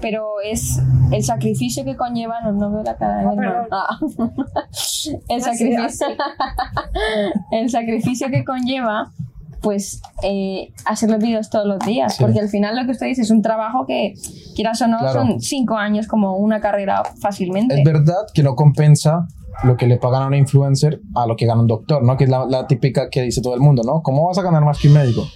[0.00, 0.80] Pero es
[1.12, 3.66] el sacrificio que conlleva, no, no veo la cara de mi Ah.
[3.70, 3.98] Ah.
[5.28, 6.06] el, sacrificio,
[7.52, 9.12] el sacrificio que conlleva,
[9.62, 12.16] pues, eh, hacer los vídeos todos los días.
[12.16, 12.22] Sí.
[12.22, 14.14] Porque al final lo que usted dice es un trabajo que,
[14.54, 15.20] quieras o no, Claro.
[15.20, 17.74] son cinco años como una carrera fácilmente.
[17.76, 19.26] Es verdad que no compensa
[19.64, 22.16] lo que le pagan a un influencer a lo que gana un doctor, ¿no?
[22.16, 24.02] Que es la, la típica que dice todo el mundo, ¿no?
[24.02, 25.26] ¿Cómo vas a ganar más que un médico?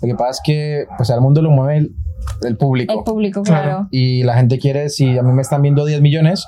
[0.00, 1.94] Lo que pasa es que pues al mundo lo mueve el,
[2.42, 2.92] el público.
[2.92, 3.62] el público, Claro.
[3.64, 3.88] claro.
[3.90, 6.46] Y la gente quiere, si a mí me están viendo 10 millones,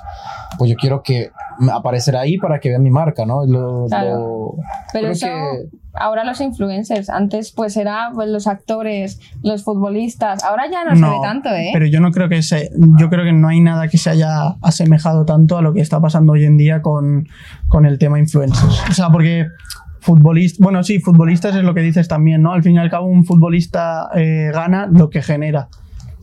[0.57, 1.29] pues yo quiero que
[1.71, 3.45] aparecer ahí para que vean mi marca, ¿no?
[3.45, 4.09] Lo, Claro.
[4.19, 4.55] lo-
[4.93, 10.63] Pero eso, que- ahora los influencers, antes pues era pues, los actores, los futbolistas, ahora
[10.71, 11.71] ya no, se ve tanto, ¿eh?
[11.73, 14.55] Pero yo no creo que se, yo creo que no hay nada que se haya
[14.61, 17.27] asemejado tanto a lo que está pasando hoy en día con,
[17.67, 18.83] con el tema influencers.
[18.89, 19.47] O sea, porque
[20.07, 22.53] futbolistas, bueno, sí, futbolistas es lo que dices también, ¿no?
[22.53, 25.67] Al fin y al cabo, un futbolista eh, gana lo que genera.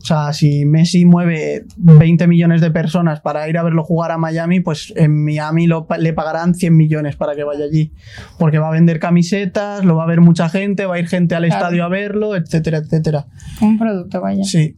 [0.01, 4.17] O sea, si Messi mueve 20 millones de personas para ir a verlo jugar a
[4.17, 7.91] Miami, pues en Miami lo le pagarán 100 millones para que vaya allí.
[8.37, 11.33] Porque va a vender camisetas, lo va a ver mucha gente, va a ir gente
[11.35, 11.55] al Claro.
[11.63, 13.25] estadio a verlo, etcétera, etcétera.
[13.61, 14.43] Un producto, vaya.
[14.43, 14.77] Sí.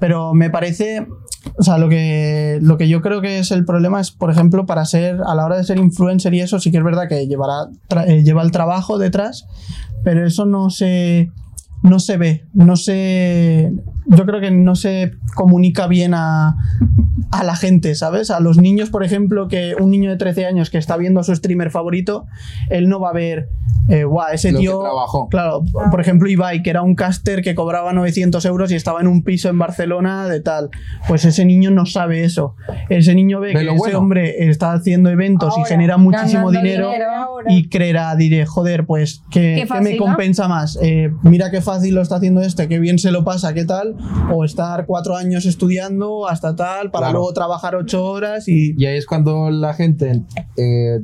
[0.00, 1.06] Pero me parece.
[1.58, 4.66] O sea, lo que, lo que yo creo que es el problema es, por ejemplo,
[4.66, 5.20] para ser.
[5.26, 7.68] A la hora de ser influencer y eso, sí que es verdad que llevará,
[8.06, 9.46] eh, lleva el trabajo detrás,
[10.04, 11.30] pero eso no se.
[11.82, 12.46] No se ve.
[12.52, 13.72] No se.
[14.08, 16.56] Yo creo que no se comunica bien a,
[17.30, 18.30] a la gente, ¿sabes?
[18.30, 21.24] A los niños, por ejemplo, que un niño de 13 años que está viendo a
[21.24, 22.26] su streamer favorito,
[22.70, 23.48] él no va a ver.
[23.88, 24.80] Eh, guau, ese Lo que tío.
[24.80, 25.28] trabajó.
[25.28, 29.06] Claro, por ejemplo, Ibai, que era un caster que cobraba 900 euros y estaba en
[29.06, 30.70] un piso en Barcelona de tal.
[31.06, 32.56] Pues ese niño no sabe eso.
[32.88, 33.98] Ese niño ve que ese bueno.
[33.98, 36.90] hombre está haciendo eventos y genera muchísimo dinero,
[37.48, 40.04] y creerá, diré, joder, pues, ¿qué, Qué me ¿no?
[40.04, 40.76] compensa más?
[40.82, 43.95] Eh, mira qué fácil lo está haciendo este, qué bien se lo pasa, qué tal.
[44.32, 47.18] O estar cuatro años estudiando hasta tal, para Claro.
[47.18, 48.74] luego trabajar ocho horas y...
[48.76, 50.22] Y ahí es cuando la gente
[50.56, 51.00] eh,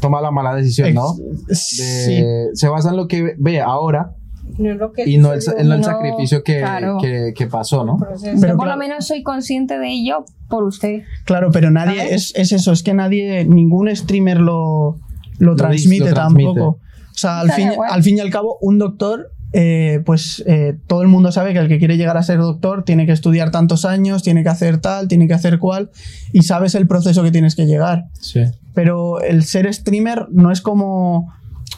[0.00, 1.14] toma la mala decisión, ¿no?
[1.14, 2.22] De- Sí.
[2.54, 4.12] Se basa en lo que ve ahora
[4.58, 6.98] No es lo que y no el, en el No, sacrificio que, claro.
[7.00, 7.98] que, que pasó, ¿no?
[7.98, 8.70] Pero Yo por claro.
[8.72, 11.02] lo menos soy consciente de ello por usted.
[11.24, 14.98] Claro, pero nadie, es, es eso, es que nadie, ningún streamer lo,
[15.38, 16.48] lo, Lo transmite lo transmite.
[16.48, 16.78] tampoco.
[17.14, 21.02] O sea, al fin, al fin y al cabo, un doctor, eh, pues eh, todo
[21.02, 23.84] el mundo sabe que el que quiere llegar a ser doctor tiene que estudiar tantos
[23.84, 25.90] años, tiene que hacer tal, tiene que hacer cual,
[26.32, 28.06] y sabes el proceso que tienes que llegar.
[28.20, 28.40] Sí.
[28.74, 31.30] Pero el ser streamer no es como,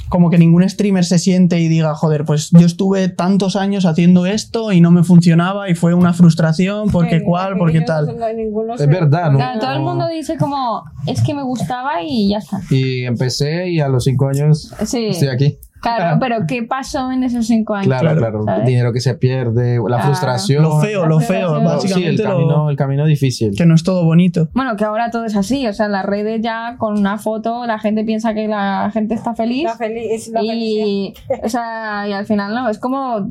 [0.09, 4.27] como que ningún streamer se siente y diga, joder, pues yo estuve tantos años haciendo
[4.27, 8.17] esto y no me funcionaba y fue una frustración, porque Sí, cual, porque tal.
[8.17, 9.39] no hay ninguno Es verdad, ¿no?
[9.39, 12.61] Claro, todo el mundo dice como, es que me gustaba y ya está.
[12.71, 15.59] Y empecé y a los cinco años Sí, estoy aquí.
[15.85, 17.87] Claro, pero ¿qué pasó en esos cinco años?
[17.87, 18.43] Claro, claro.
[18.45, 18.67] ¿sabes?
[18.67, 20.03] Dinero que se pierde, la Claro.
[20.05, 20.63] frustración.
[20.63, 23.55] Lo feo, lo feo, Sí, Sí, el básicamente lo- camino, el camino difícil.
[23.57, 24.49] que no es todo bonito.
[24.55, 27.67] Bueno, que ahora todo es así, o sea, en las redes ya con una foto
[27.67, 32.09] la gente piensa que la gente está feliz La feliz, es la y, o sea,
[32.09, 33.31] y al final no, es como,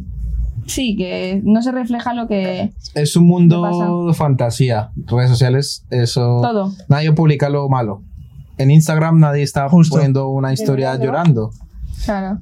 [0.65, 2.71] sí, que no se refleja lo que...
[2.95, 4.91] Es un ¿Qué mundo de fantasía.
[5.07, 6.39] Redes sociales, eso.
[6.41, 6.71] Todo.
[6.89, 8.01] Nadie publica lo malo.
[8.57, 9.95] En Instagram nadie está Justo.
[9.95, 11.51] poniendo una historia llorando.
[12.05, 12.39] Claro.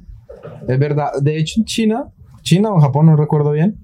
[0.68, 1.10] Es verdad.
[1.20, 2.04] De hecho, en China,
[2.42, 3.76] China o Japón, no recuerdo bien,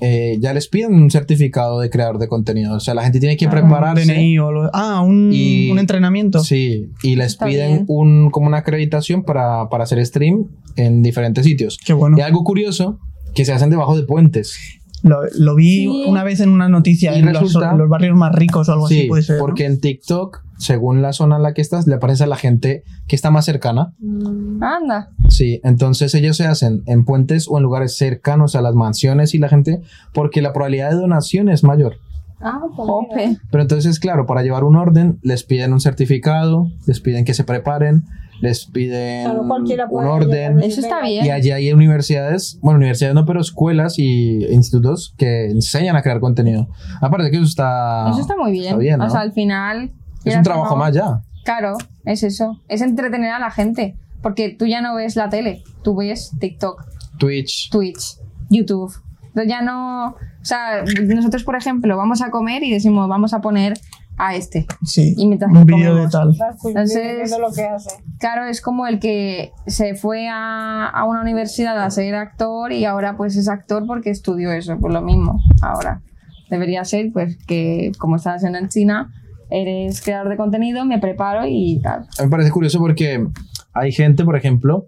[0.00, 2.74] eh, ya les piden un certificado de creador de contenido.
[2.74, 4.04] O sea, la gente tiene que Ah, prepararse.
[4.12, 6.40] DNI o lo- ah, un, Y- un entrenamiento.
[6.40, 7.84] Sí, y les Está piden bien.
[7.88, 11.78] un, como una acreditación para, para hacer stream en diferentes sitios.
[11.84, 12.16] Qué bueno.
[12.18, 12.98] Y algo curioso,
[13.34, 14.56] que se hacen debajo de puentes.
[15.02, 16.04] Lo, lo vi Sí.
[16.06, 18.72] una vez en una noticia Y en los, resulta- en los barrios más ricos o
[18.72, 19.36] algo sí, así puede ser.
[19.36, 19.42] ¿no?
[19.42, 22.82] porque en TikTok según la zona en la que estás, le aparece a la gente
[23.06, 23.92] que está más cercana.
[23.98, 25.10] Mm, Anda.
[25.28, 29.38] Sí, entonces ellos se hacen en puentes o en lugares cercanos a las mansiones y
[29.38, 29.80] la gente,
[30.12, 31.96] porque la probabilidad de donación es mayor.
[32.40, 32.60] Ah.
[32.76, 33.38] Jope.
[33.50, 37.44] Pero entonces, claro, para llevar un orden, les piden un certificado, les piden que se
[37.44, 38.04] preparen,
[38.42, 39.42] les piden Claro,
[39.90, 40.62] un orden.
[40.62, 41.32] Eso está Y bien.
[41.32, 46.68] allí hay universidades, bueno, universidades no, pero escuelas y institutos que enseñan a crear contenido.
[47.00, 48.10] Aparte que eso está...
[48.10, 48.64] Eso está muy bien.
[48.66, 49.06] está bien, ¿no?
[49.06, 49.92] O sea, al final.
[50.24, 51.20] Es quieras un trabajo no, más ya.
[51.44, 52.60] Claro, es eso.
[52.68, 53.96] Es entretener a la gente.
[54.22, 56.82] Porque tú ya no ves la tele, tú ves TikTok,
[57.18, 57.68] Twitch.
[57.70, 58.16] Twitch,
[58.48, 58.92] YouTube.
[59.26, 60.06] Entonces ya no.
[60.08, 63.74] O sea, nosotros, por ejemplo, vamos a comer y decimos, vamos a poner
[64.16, 64.66] a este.
[64.84, 66.34] Sí, Y mientras un vídeo de tal.
[66.64, 67.90] Entonces- viendo lo que hace.
[68.18, 72.84] Claro, es como el que se fue a, a una universidad a ser actor y
[72.84, 75.40] ahora pues es actor porque estudió eso, pues lo mismo.
[75.62, 76.00] Ahora
[76.48, 79.12] debería ser pues que como estás haciendo en China,
[79.54, 82.00] eres creador de contenido, me preparo y tal.
[82.00, 83.24] A mí me parece curioso porque
[83.72, 84.86] hay gente, por ejemplo,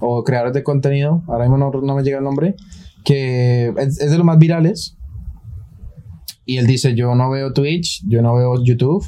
[0.00, 2.54] o creadores de contenido, ahora mismo no, no me llega el nombre,
[3.04, 4.96] que es, es de los más virales.
[6.44, 9.04] Y él dice, yo no veo Twitch, yo no veo YouTube.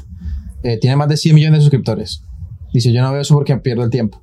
[0.63, 2.23] eh, tiene más de 100 millones de suscriptores.
[2.71, 4.21] Dice, yo no veo eso porque pierdo el tiempo.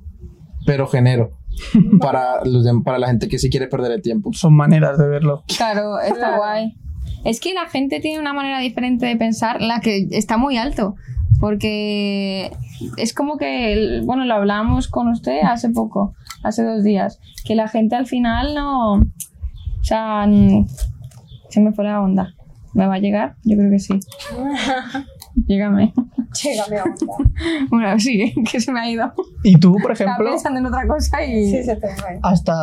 [0.65, 1.37] Pero genero
[1.99, 4.31] para, los para la gente que sí quiere perder el tiempo.
[4.33, 5.43] Son maneras de verlo.
[5.57, 6.73] Claro, está guay.
[7.23, 10.95] Es que la gente tiene una manera diferente de pensar, la que está muy alto.
[11.39, 12.51] Porque
[12.97, 17.67] es como que, bueno, lo hablamos con usted hace poco, hace dos días, que la
[17.67, 18.93] gente al final no.
[18.95, 20.27] O sea,
[21.49, 22.33] se me fue la onda.
[22.73, 23.35] ¿Me va a llegar?
[23.43, 23.93] Yo creo que sí.
[25.47, 25.93] Llégame.
[26.43, 26.95] Llégame a onda.
[27.69, 29.13] Bueno, sí, que se me ha ido.
[29.43, 31.49] Y tú, por Estaba ejemplo, pensando en otra cosa y.
[31.51, 32.19] Sí, se te fue.
[32.21, 32.53] hasta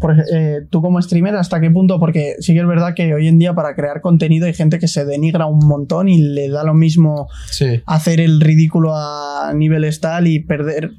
[0.00, 1.98] por eh, tú como streamer, ¿hasta qué punto?
[2.00, 4.88] Porque sí que es verdad que hoy en día para crear contenido hay gente que
[4.88, 7.82] se denigra un montón y le da lo mismo Sí.
[7.86, 10.90] hacer el ridículo a niveles tal y perder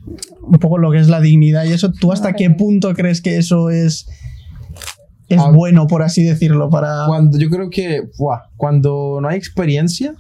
[0.42, 1.92] un poco lo que es la dignidad y eso.
[1.92, 4.08] ¿Tú hasta qué punto crees que eso es,
[5.30, 5.52] es Ah.
[5.54, 6.70] bueno, por así decirlo?
[6.70, 7.06] Para...
[7.08, 10.14] Cuando yo creo que, buah, cuando no hay experiencia,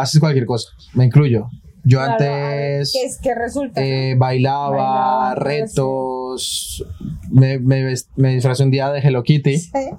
[0.00, 0.70] haces cualquier cosa.
[0.94, 1.48] Me incluyo.
[1.84, 2.92] Yo Claro, antes...
[2.92, 3.82] ¿Qué es que resulta?
[3.82, 6.84] Eh, bailaba, Bailaba, retos,
[7.30, 9.58] me, me, me disfrazé un día de Hello Kitty.
[9.58, 9.96] Sí, claro,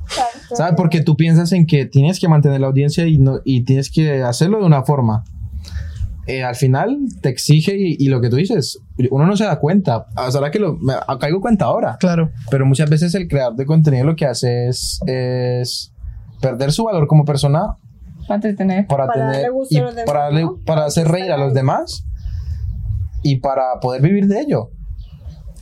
[0.54, 0.74] ¿Sabes?
[0.78, 4.22] Porque tú piensas en que tienes que mantener la audiencia y, no, y tienes que
[4.22, 5.24] hacerlo de una forma.
[6.28, 9.60] Eh, al final te exige y, y lo que tú dices, uno no se da
[9.60, 10.06] cuenta.
[10.16, 11.98] Ahora que lo, me caigo cuenta ahora.
[12.00, 15.92] Claro, Pero muchas veces el creador de contenido lo que hace es, es
[16.40, 17.78] perder su valor como persona
[18.30, 18.88] Para entretener.
[18.88, 20.58] para, Para tener darle gusto y a los demás, para, ¿no?
[20.66, 22.06] para hacer reír a los demás
[23.24, 24.70] y para poder vivir de ello.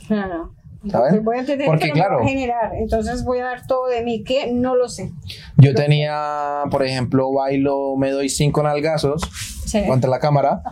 [0.06, 0.52] Claro.
[0.88, 1.24] ¿Saben?
[1.24, 2.20] Voy a entender Porque, que no claro.
[2.20, 2.72] a generar.
[2.76, 5.10] Entonces voy a dar todo de mí, que no lo sé.
[5.56, 9.22] Yo tenía, por ejemplo, bailo, me doy cinco nalgazos
[9.66, 9.84] Sí.
[9.86, 10.62] contra la cámara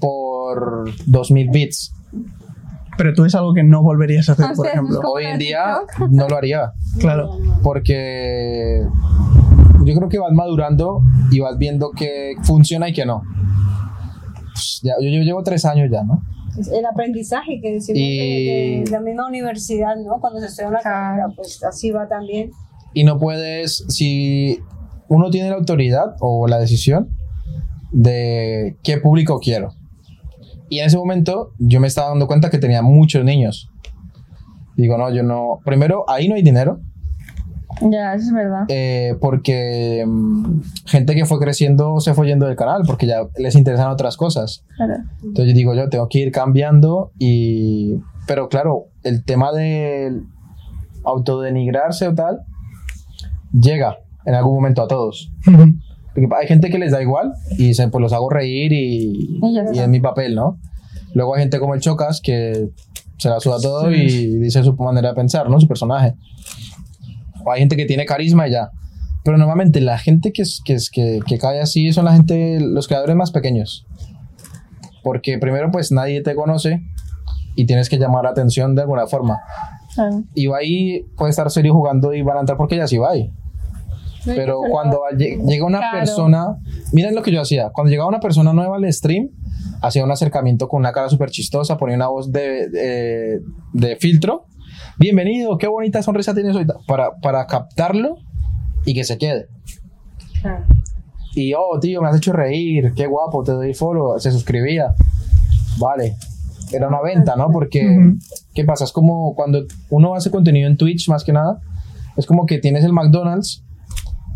[0.00, 1.92] por 2000 bits.
[2.96, 5.00] pero tú es algo que no volverías a hacer, O por sea, ejemplo.
[5.10, 5.78] Hoy en día
[6.10, 7.30] no lo haría Claro,
[7.64, 8.82] porque
[9.84, 13.22] yo creo que vas madurando y vas viendo que funciona y que no.
[14.52, 16.22] Pues ya- yo, yo llevo tres años ya, ¿no?
[16.58, 20.20] Es El aprendizaje que decimos Y- de, de la misma universidad, ¿no?
[20.20, 22.50] Cuando se estudia una carrera, pues así va también.
[22.96, 24.60] y no puedes, si
[25.08, 27.08] uno tiene la autoridad o la decisión
[27.92, 29.70] de qué público quiero.
[30.68, 33.70] Y en ese momento yo me estaba dando cuenta que tenía muchos niños.
[34.76, 35.58] Digo, no, yo no.
[35.64, 36.80] Primero, ahí no hay dinero,
[37.82, 38.64] Ya, eso es verdad.
[38.68, 43.56] eh, porque mm, gente que fue creciendo se fue yendo del canal porque ya les
[43.56, 44.64] interesan otras cosas.
[44.76, 44.94] Claro.
[45.22, 47.96] Entonces yo digo, yo tengo que ir cambiando y...
[48.26, 50.18] Pero claro, el tema de
[51.04, 52.40] autodenigrarse o tal
[53.52, 55.30] llega en algún momento a todos.
[55.44, 59.58] Porque hay gente que les da igual y dicen, pues los hago reír y, Y
[59.74, 60.58] y es mi papel, ¿no?
[61.12, 62.68] Luego hay gente como el Chocas que
[63.18, 63.96] se la suda todo Sí.
[64.00, 65.60] y dice su manera de pensar, ¿no?
[65.60, 66.14] Su personaje.
[67.44, 68.70] O hay gente que tiene carisma y ya.
[69.24, 72.58] Pero normalmente la gente que, es, que, es, que, que cae así son la gente,
[72.60, 73.86] los creadores más pequeños.
[75.02, 76.80] Porque primero pues nadie te conoce
[77.56, 79.38] y tienes que llamar la atención de alguna forma.
[79.94, 80.24] Claro.
[80.34, 83.12] Ibai puede estar serio jugando y van a entrar porque ya sí va
[84.26, 85.98] pero cuando lle- llega una Claro.
[85.98, 86.56] persona,
[86.92, 89.28] miren lo que yo hacía, cuando llegaba una persona nueva al stream,
[89.82, 93.40] hacía un acercamiento con una cara súper chistosa, ponía una voz de, de,
[93.74, 94.46] de filtro,
[94.98, 98.18] bienvenido, qué bonita sonrisa tienes hoy, para, para captarlo
[98.84, 99.48] y que se quede.
[100.40, 100.64] Claro.
[101.34, 104.94] Y, oh, tío, me has hecho reír, qué guapo, te doy follow, se suscribía.
[105.78, 106.16] Vale,
[106.72, 107.50] era una venta, ¿no?
[107.50, 108.18] Porque, Ujú.
[108.54, 108.84] ¿qué pasa?
[108.84, 111.60] Es como cuando uno hace contenido en Twitch, más que nada,
[112.16, 113.64] es como que tienes el McDonald's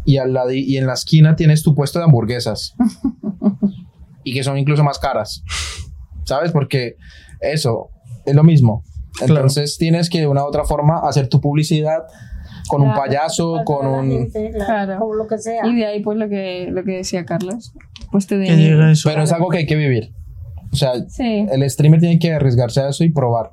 [0.05, 2.75] y, al lado, y en la esquina tienes tu puesto de hamburguesas.
[4.25, 5.43] y que son incluso más caras.
[6.25, 6.51] ¿Sabes?
[6.51, 6.97] Porque
[7.41, 7.91] eso
[8.27, 8.83] es lo mismo.
[9.19, 9.35] Claro.
[9.35, 12.05] Entonces tienes que de una u otra forma hacer tu publicidad
[12.69, 14.11] con un Claro, payaso, falta con de un...
[14.11, 15.05] gente, claro, Claro.
[15.07, 15.67] O lo que sea.
[15.67, 17.73] Y de ahí, pues lo que, lo que decía Carlos.
[18.13, 18.37] Pues te
[18.91, 19.09] eso.
[19.09, 20.13] Pero es algo que hay que vivir.
[20.73, 21.47] O sea, Sí.
[21.51, 23.53] el streamer tiene que arriesgarse a eso y probar.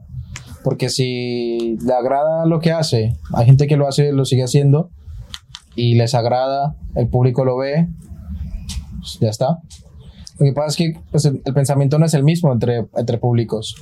[0.63, 4.89] Porque si le agrada lo que hace, hay gente que lo hace, lo sigue haciendo
[5.75, 7.87] y les agrada, el público lo ve,
[8.99, 9.59] pues ya está.
[10.39, 13.17] Lo que pasa es que pues, el, el pensamiento no es el mismo entre, entre
[13.17, 13.75] públicos.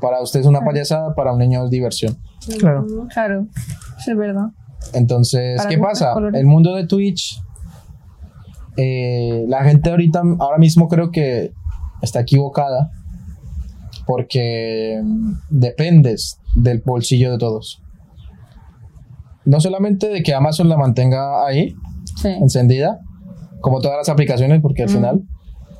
[0.00, 2.16] Para usted es una payasada, para un niño es diversión.
[2.58, 2.86] Claro.
[3.12, 3.46] Claro,
[4.06, 4.46] es verdad.
[4.94, 6.12] Entonces, Para ¿qué pasa?
[6.14, 6.40] colores.
[6.40, 7.40] El mundo de Twitch,
[8.76, 11.52] eh, la gente ahorita, ahora mismo creo que
[12.00, 12.90] está equivocada
[14.06, 15.02] porque
[15.50, 17.82] dependes del bolsillo de todos.
[19.44, 21.74] No solamente de que Amazon la mantenga ahí,
[22.16, 22.28] Sí.
[22.28, 23.00] encendida,
[23.60, 24.92] como todas las aplicaciones, porque al Mm.
[24.92, 25.22] final,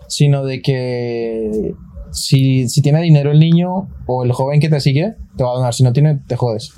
[0.08, 1.72] sino de que
[2.12, 5.54] si, si tiene dinero el niño o el joven que te sigue, te va a
[5.54, 5.74] donar.
[5.74, 6.70] Si no tiene, te jodes.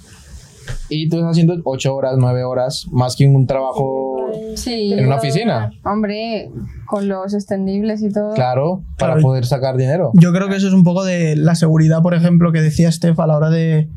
[0.89, 4.17] Y tú estás haciendo 8 horas, 9 horas, más que un trabajo,
[4.55, 4.93] Sí.
[4.93, 5.73] en una oficina.
[5.85, 6.51] Hombre,
[6.87, 8.35] con los extendibles y todo.
[8.35, 9.27] claro, para Claro.
[9.27, 10.11] poder sacar dinero.
[10.15, 13.19] Yo creo que eso es un poco de la seguridad, por ejemplo, que decía Steph
[13.19, 13.89] a la hora de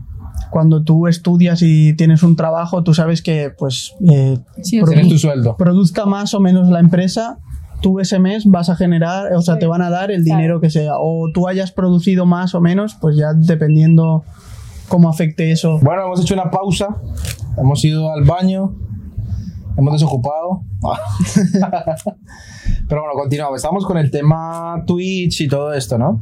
[0.51, 4.79] cuando tú estudias y tienes un trabajo, tú sabes que pues eh, Sí,
[5.09, 5.55] tu sueldo.
[5.57, 7.37] produzca más o menos la empresa,
[7.83, 9.59] tú ese mes vas a generar, o sea, Sí.
[9.59, 10.93] te van a dar el dinero que sea.
[10.99, 14.23] O tú hayas producido más o menos, pues ya dependiendo
[14.87, 15.77] cómo afecte eso.
[15.83, 16.87] Bueno, hemos hecho una pausa,
[17.57, 18.73] hemos ido al baño,
[19.77, 20.63] hemos desocupado.
[22.89, 23.57] Pero bueno, continuamos.
[23.57, 26.21] Estamos con el tema Twitch y todo esto, ¿no?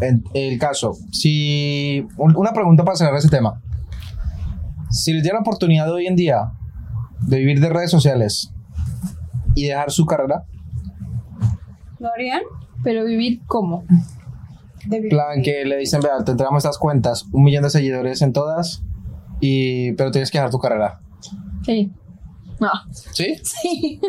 [0.00, 2.06] En el caso, si.
[2.18, 3.60] un- Una pregunta para cerrar ese tema.
[4.90, 6.52] Si les diera la oportunidad hoy en día
[7.26, 8.52] de vivir de redes sociales
[9.54, 10.44] y dejar su carrera,
[12.02, 12.42] ¿Lo harían?
[12.82, 13.84] Pero vivir cómo.
[14.86, 15.10] De vivir.
[15.10, 18.82] plan que le dicen, vea, te entregamos estas cuentas, un millón de seguidores en todas,
[19.40, 21.00] y, pero tienes que dejar tu carrera.
[21.64, 21.92] Sí.
[22.60, 22.70] No.
[23.12, 23.40] ¿Sí?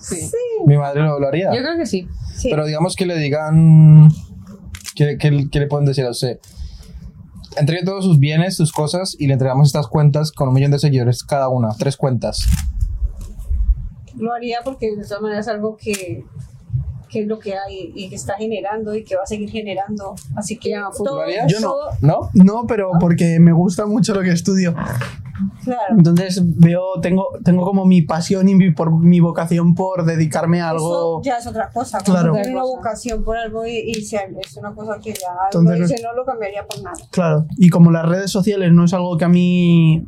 [0.00, 0.16] Sí.
[0.16, 0.36] sí.
[0.66, 1.52] Mi madre lo, lo haría.
[1.54, 2.08] Yo creo que sí.
[2.34, 2.48] Sí.
[2.50, 4.08] Pero digamos que le digan.
[4.96, 6.38] ¿Qué, qué- qué le pueden decir a usted?
[7.56, 10.78] Entregue todos sus bienes, sus cosas y le entregamos estas cuentas con un millón de
[10.78, 12.40] seguidores cada una, tres cuentas.
[14.16, 16.24] Lo haría porque de todas maneras es algo que,
[17.08, 20.14] que es lo que hay y que está generando y que va a seguir generando.
[20.36, 21.50] Así que todo, ¿Lo harías?
[21.52, 21.74] Yo no.
[22.00, 22.30] ¿No?
[22.34, 24.74] No, pero porque me gusta mucho lo que estudio.
[25.64, 25.94] claro.
[25.96, 30.70] Entonces veo, tengo, tengo como mi pasión y mi, por, mi vocación por dedicarme a
[30.70, 31.20] algo.
[31.20, 31.98] Eso ya es otra cosa.
[31.98, 32.32] Claro.
[32.32, 36.02] Tiene una vocación por algo y, y se- es una cosa que ya Entonces, dice,
[36.02, 36.96] no lo cambiaría por nada.
[37.10, 37.46] Claro.
[37.56, 40.04] Y como las redes sociales no es algo que a mí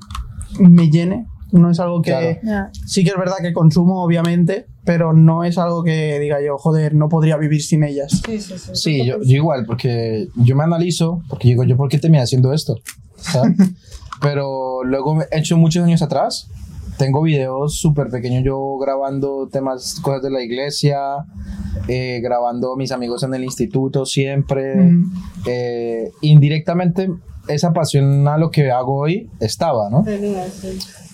[0.58, 2.38] me llene, no es algo que.
[2.40, 2.70] Claro.
[2.86, 6.94] Sí que es verdad que consumo, obviamente, pero no es algo que diga yo, joder,
[6.94, 8.22] no podría vivir sin ellas.
[8.24, 8.70] Sí, sí, sí.
[8.74, 12.52] Sí, yo, yo igual, porque yo me analizo, porque digo, ¿yo por qué terminé haciendo
[12.52, 12.76] esto?
[13.16, 13.56] ¿Sabes?
[14.20, 16.48] Pero luego, he hecho muchos años atrás,
[16.98, 20.98] tengo videos súper pequeños yo grabando temas, cosas de la iglesia,
[21.86, 24.74] eh, grabando a mis amigos en el instituto siempre.
[24.74, 25.12] Mm.
[25.46, 27.08] Eh, indirectamente,
[27.48, 30.04] esa pasión a lo que hago hoy estaba, ¿no?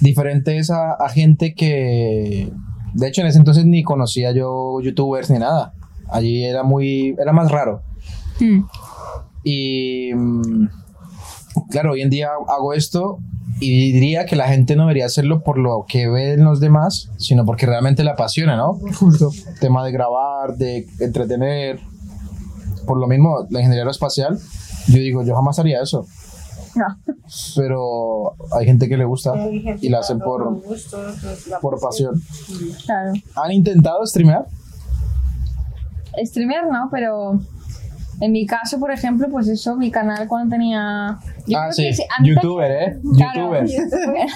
[0.00, 2.52] Diferente es a, a gente que,
[2.94, 5.74] de hecho, en ese entonces ni conocía yo youtubers ni nada.
[6.08, 7.82] Allí era muy, era más raro.
[8.40, 8.64] Hmm.
[9.42, 10.68] Y mm,
[11.70, 13.18] claro, hoy en día hago esto
[13.60, 17.44] y diría que la gente no debería hacerlo por lo que ven los demás, sino
[17.44, 18.74] porque realmente le apasiona, ¿no?
[18.98, 19.30] Justo.
[19.60, 21.80] Tema de grabar, de entretener.
[22.86, 24.38] Por lo mismo, la ingeniería aeroespacial,
[24.88, 26.06] yo digo, yo jamás haría eso.
[26.74, 26.86] No.
[27.56, 30.60] Pero hay gente que le gusta y la hacen por,
[31.60, 32.20] por pasión.
[32.84, 33.12] Claro.
[33.36, 34.46] ¿Han intentado streamear?
[36.24, 37.40] Streamer no, pero
[38.20, 41.18] en mi caso, por ejemplo, pues eso, mi canal cuando tenía.
[41.46, 42.02] Yo ah, creo sí.
[42.22, 43.00] Youtuber, ¿eh?
[43.16, 44.26] claro, Youtuber.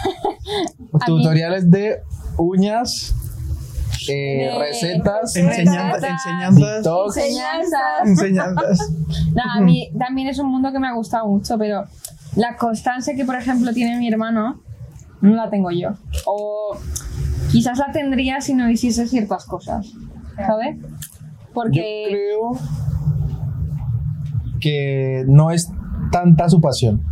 [1.06, 2.02] Tutoriales de
[2.36, 3.14] uñas,
[4.08, 6.10] eh, De recetas, Enseñanza- Recetas.
[6.10, 6.74] enseñanzas.
[6.76, 7.16] TikToks.
[7.16, 7.80] Enseñanzas.
[8.04, 8.92] Enseñanzas.
[9.34, 11.84] No, a mí también es un mundo que me ha gustado mucho, pero
[12.38, 14.62] la constancia que, por ejemplo, tiene mi hermano,
[15.20, 15.90] no la tengo yo.
[16.24, 16.76] O
[17.50, 19.92] quizás la tendría si no hiciese ciertas cosas,
[20.36, 20.76] ¿sabes?
[20.80, 20.86] Yo
[21.52, 22.06] Porque...
[22.08, 22.52] creo
[24.60, 25.70] que no es
[26.12, 27.02] tanta su pasión.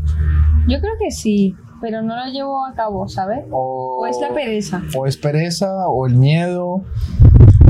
[0.68, 3.45] Yo creo que sí, pero no lo llevo a cabo, ¿sabes?
[3.51, 4.83] O, O es la pereza.
[4.97, 6.83] O es pereza, o el miedo.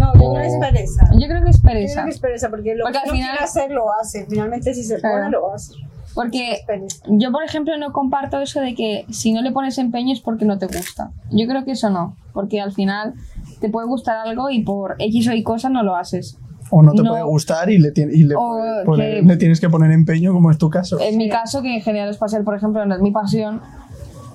[0.01, 1.09] No, yo O- creo que es pereza.
[1.13, 2.05] Yo creo que es Yo creo pereza.
[2.05, 4.27] que es pereza, porque lo Porque que al final- quiere hacer, lo hace.
[4.29, 5.17] Finalmente, si se Claro.
[5.17, 5.73] pone, lo hace.
[6.17, 10.13] Porque Es yo, por ejemplo, no comparto eso de que si no le pones empeño
[10.13, 11.13] es porque no te gusta.
[11.31, 13.15] Yo creo que eso no, porque al final
[13.61, 16.39] te puede gustar algo y por X o Y cosa no lo haces.
[16.71, 17.11] O no te No.
[17.11, 20.59] puede gustar y, le, y le, poner- que- le tienes que poner empeño, como es
[20.59, 20.99] tu caso.
[20.99, 23.61] En mi caso, que ingeniero espacial, por ejemplo, no es mi pasión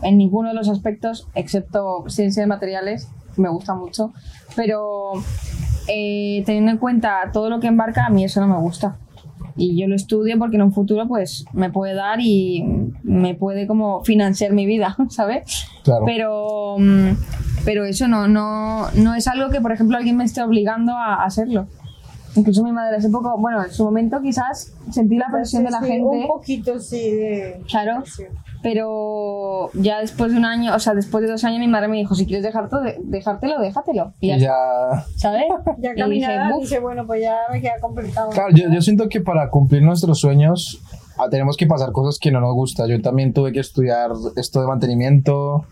[0.03, 4.13] en ninguno de los aspectos, excepto ciencia de materiales, me gusta mucho.
[4.55, 5.11] Pero
[5.87, 8.95] eh, teniendo en cuenta todo lo que embarca, a mí eso no me gusta.
[9.61, 12.65] Y yo lo estudio porque en un futuro pues me puede dar y
[13.03, 15.67] me puede como financiar mi vida, ¿sabes?
[15.83, 16.03] Claro.
[16.05, 17.09] Pero, mm,
[17.63, 21.23] pero eso no, no, no es algo que, por ejemplo, alguien me esté obligando a
[21.23, 21.67] hacerlo.
[22.35, 25.79] Incluso mi madre hace poco, bueno, en su momento quizás sentí la presión de la
[25.81, 26.05] Sí, gente.
[26.05, 27.61] Un poquito, sí, de...
[27.69, 28.03] Claro,
[28.61, 31.97] pero ya después de un año, o sea, después de dos años, mi madre me
[31.97, 34.13] dijo: si quieres dejarte, dejártelo, déjatelo.
[34.19, 35.05] Y ya, Y ya.
[35.15, 35.45] ¿sabes?
[35.79, 36.09] Ya Y
[36.59, 38.29] dije, bueno, pues ya me queda complicado.
[38.29, 40.81] Claro, yo, yo siento que para cumplir nuestros sueños
[41.17, 42.87] ah, tenemos que pasar cosas que no nos gusta.
[42.87, 45.65] Yo también tuve que estudiar esto de mantenimiento,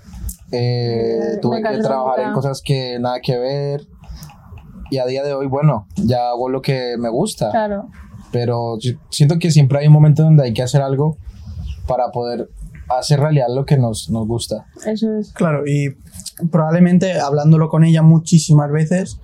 [0.52, 3.82] eh, tuve que trabajar en cosas que nada que ver.
[4.92, 7.52] Y a día de hoy, bueno, ya hago lo que me gusta.
[7.52, 7.90] Claro,
[8.32, 8.78] Pero
[9.10, 11.18] siento que siempre hay un momento donde hay que hacer algo
[11.88, 12.50] para poder
[12.90, 14.66] hacer realidad lo que nos, nos gusta.
[14.86, 15.32] eso es.
[15.34, 15.96] Claro, y
[16.52, 19.20] probablemente hablándolo con ella muchísimas veces,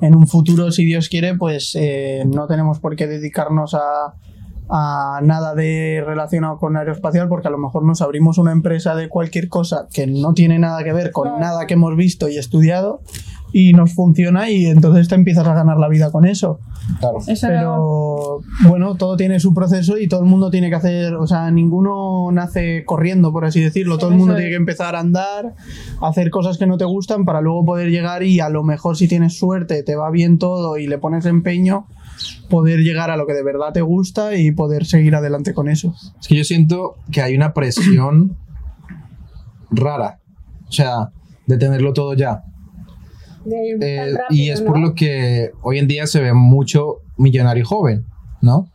[0.00, 4.14] en un futuro, si Dios quiere, pues eh, no tenemos por qué dedicarnos a,
[4.68, 9.08] a nada de relacionado con aeroespacial, porque a lo mejor nos abrimos una empresa de
[9.08, 11.40] cualquier cosa que no tiene nada que ver con Claro.
[11.40, 13.02] nada que hemos visto y estudiado,
[13.52, 16.58] y nos funciona, y entonces te empiezas a ganar la vida con eso.
[17.00, 17.18] Claro.
[17.26, 21.26] Eso Pero bueno, todo tiene su proceso y todo el mundo tiene que hacer, o
[21.26, 23.98] sea, ninguno nace corriendo, por así decirlo.
[23.98, 24.54] todo el mundo eso tiene es.
[24.54, 25.54] que empezar a andar,
[26.00, 28.96] a hacer cosas que no te gustan para luego poder llegar y a lo mejor
[28.96, 31.86] si tienes suerte, te va bien todo y le pones empeño,
[32.48, 35.94] poder llegar a lo que de verdad te gusta y poder seguir adelante con eso.
[36.20, 38.36] Es que yo siento que hay una presión
[39.70, 40.20] rara.
[40.68, 41.10] O sea,
[41.46, 42.44] de tenerlo todo ya.
[43.50, 44.88] Eh, rápido, y es por ¿no?
[44.88, 48.06] lo que hoy en día se ve mucho millonario joven,
[48.40, 48.68] ¿no?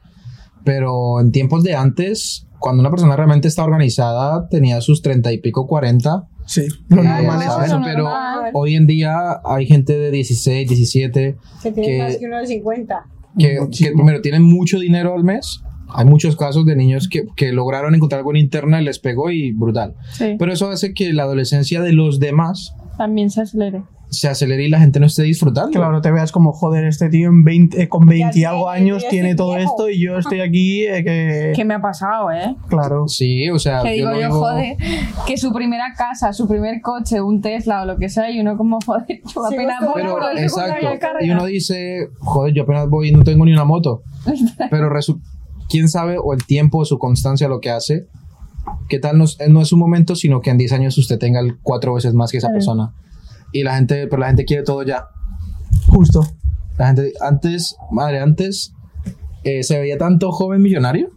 [0.63, 5.37] Pero en tiempos de antes, cuando una persona realmente está organizada, tenía sus treinta y
[5.39, 6.27] pico, cuarenta.
[6.45, 7.67] Sí, lo eh, normal es ¿sabes?
[7.67, 7.79] eso.
[7.79, 8.51] lo Pero normal.
[8.53, 13.05] hoy en día hay gente de 16, 17 Que tiene más que uno de 50.
[13.37, 15.61] que, que primero tienen mucho dinero al mes.
[15.89, 19.53] Hay muchos casos de niños que, que lograron encontrar algo en internet, les pegó y
[19.53, 19.95] brutal.
[20.11, 23.83] Sí, Pero eso hace que la adolescencia de los demás también se acelere.
[24.09, 25.71] Se acelere y la gente no esté disfrutando.
[25.71, 29.03] Claro, te veas como, joder, este tío en 20, eh, con 20 y algo años
[29.09, 29.71] tiene todo viejo.
[29.71, 31.51] esto y yo estoy aquí eh, que...
[31.55, 32.55] ¿Qué me ha pasado, eh?
[32.69, 33.07] Claro.
[33.07, 34.77] Sí, o sea, Que digo yo, digo- joder,
[35.25, 38.55] que su primera casa, su primer coche, un Tesla o lo que sea, y uno
[38.55, 40.87] como, joder, yo Sí, apenas voy Pero, por exacto.
[41.21, 44.03] Y uno dice, joder, yo apenas voy y no tengo ni una moto.
[44.69, 44.89] Pero
[45.69, 48.05] quién sabe, o el tiempo, o su constancia, lo que hace,
[48.87, 51.39] qué tal no, es- no es un momento, sino que en 10 años usted tenga
[51.41, 52.93] el cuatro veces más que esa persona.
[53.51, 55.07] Y la gente, pero la gente quiere todo ya.
[55.89, 56.23] Justo.
[56.77, 58.73] La gente, antes, madre, antes
[59.43, 61.09] eh, se veía tanto joven millonario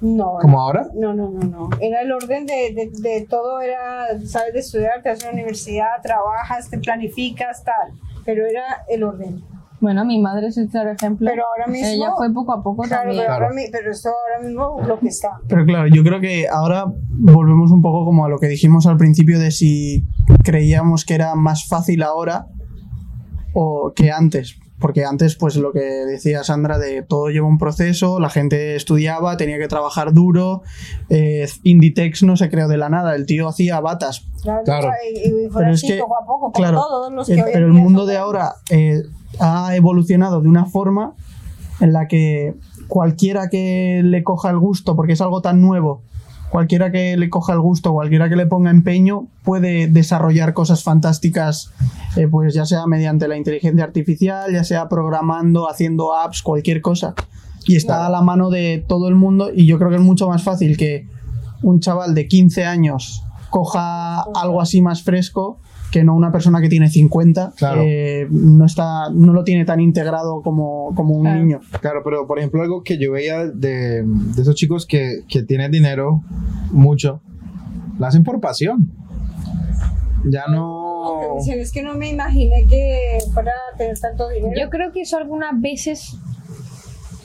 [0.00, 0.36] No.
[0.40, 0.88] como ahora.
[0.94, 1.70] No, no, no, no.
[1.80, 6.02] Era el orden de, de, de todo, era, sabes, de estudiar, te haces una universidad,
[6.02, 7.92] trabajas, te planificas, tal.
[8.24, 9.42] Pero era el orden.
[9.80, 11.28] Bueno, mi madre es el claro ejemplo.
[11.30, 13.22] Pero ahora mismo- Ella fue poco a poco Claro, también.
[13.22, 13.54] pero, ahora Claro.
[13.54, 15.30] mi- pero esto ahora mismo lo que está.
[15.48, 18.96] Pero claro, yo creo que ahora volvemos un poco como a lo que dijimos al
[18.96, 20.04] principio de si
[20.44, 22.46] creíamos que era más fácil ahora
[23.54, 24.56] o que antes.
[24.80, 29.36] Porque antes, pues lo que decía Sandra, de todo lleva un proceso, la gente estudiaba,
[29.36, 30.62] tenía que trabajar duro,
[31.08, 34.28] eh, Inditex no se creó de la nada, el tío hacía batas.
[34.40, 34.90] Claro, Claro.
[35.12, 37.66] Y, y fue Pero es que, poco a poco, claro, todos los eh, que pero
[37.66, 39.02] el mundo de ahora eh,
[39.40, 41.14] ha evolucionado de una forma
[41.80, 42.54] en la que
[42.88, 46.02] cualquiera que le coja el gusto, porque es algo tan nuevo,
[46.50, 51.72] cualquiera que le coja el gusto, cualquiera que le ponga empeño, puede desarrollar cosas fantásticas,
[52.16, 57.14] eh, pues ya sea mediante la inteligencia artificial, ya sea programando, haciendo apps, cualquier cosa.
[57.66, 60.28] Y está a la mano de todo el mundo y yo creo que es mucho
[60.28, 61.06] más fácil que
[61.62, 65.58] un chaval de 15 años coja algo así más fresco
[65.92, 67.80] que no una persona que tiene 50 Claro.
[67.82, 71.40] que no está no lo tiene tan integrado como, como un Claro.
[71.40, 75.42] niño Claro, pero por ejemplo, algo que yo veía de, de esos chicos que, que
[75.42, 76.22] tienen dinero,
[76.70, 77.20] mucho,
[77.98, 78.92] lo hacen por pasión.
[80.30, 81.36] Ya no.
[81.38, 84.52] Es que no me imaginé que fuera a tener tanto dinero.
[84.60, 86.16] Yo creo que eso algunas veces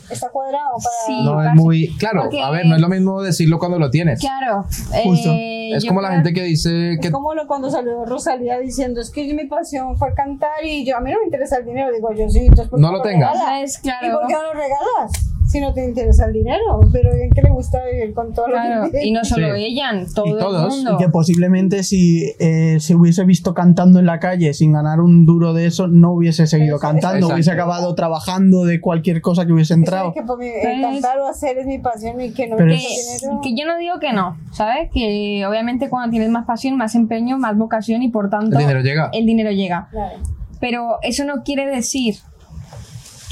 [0.10, 0.96] Está cuadrado para.
[1.08, 1.24] Sí.
[1.24, 1.60] No es casi.
[1.60, 1.98] muy.
[1.98, 4.20] Claro, Porque- a ver, no es lo mismo decirlo cuando lo tienes.
[4.20, 4.66] Claro.
[5.04, 5.30] Justo.
[5.32, 7.08] eh, Es como la creo- gente que dice que.
[7.08, 10.98] Es como lo, cuando salió Rosalía diciendo, es que mi pasión fue cantar y yo
[10.98, 11.92] a mí no me interesa el dinero.
[11.94, 13.34] Digo yo, sí, entonces ¿por qué No lo tengas.
[13.34, 13.64] regalas?
[13.64, 14.20] Es ¿Y claro.
[14.20, 15.33] por qué no lo regalas?
[15.54, 18.86] Si no te interesa el dinero, pero bien que le gusta vivir con todo Claro,
[18.86, 19.64] lo que y no solo Sí.
[19.66, 20.94] ella, todo Y el todos, mundo.
[20.94, 25.26] Y que posiblemente si eh, se hubiese visto cantando en la calle sin ganar un
[25.26, 27.34] duro de eso, no hubiese seguido Eso, cantando, exacto.
[27.36, 30.12] hubiese acabado trabajando de cualquier cosa que hubiese entrado.
[30.14, 32.76] que por mi, el cantar o hacer es mi pasión y que no Pero me
[32.78, 33.40] que, es- dinero.
[33.44, 34.90] que yo no digo que no, ¿sabes?
[34.92, 38.82] Que obviamente cuando tienes más pasión, más empeño, más vocación y por tanto El dinero
[38.82, 39.10] llega.
[39.14, 39.88] el dinero llega.
[39.92, 40.18] Claro.
[40.60, 42.16] Pero eso no quiere decir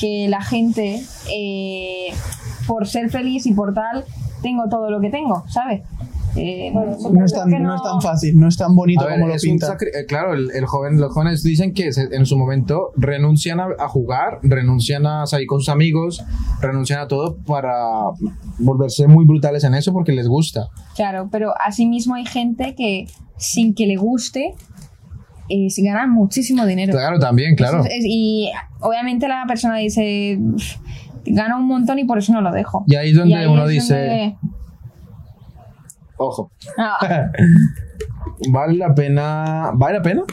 [0.02, 1.00] que la gente,
[1.34, 2.08] eh,
[2.68, 4.04] por ser feliz y por tal,
[4.42, 5.82] tengo todo lo que tengo, ¿sabes?
[6.36, 9.20] Eh, Bueno, No es, tan, que no es tan fácil, no es tan bonito ver,
[9.20, 9.68] como lo pinta.
[9.78, 13.60] sacri- eh, claro, el, el joven, los jóvenes dicen que se- en su momento renuncian
[13.60, 16.24] a, a jugar, renuncian a salir con sus amigos,
[16.62, 17.74] renuncian a todo para
[18.60, 20.68] volverse muy brutales en eso porque les gusta.
[20.96, 24.54] Claro, pero asimismo hay gente que sin que le guste,
[25.52, 26.92] eh, se gana muchísimo dinero.
[26.94, 27.84] Claro, también, claro.
[27.84, 30.78] Es- y obviamente la persona dice, "Pff,
[31.26, 32.84] gano un montón y por eso no lo dejo.
[32.88, 34.38] Y ahí es donde ahí uno es dice, donde-
[36.18, 36.98] ojo, Ah,
[38.50, 39.72] ¿vale la pena?
[39.76, 40.24] ¿Vale la pena?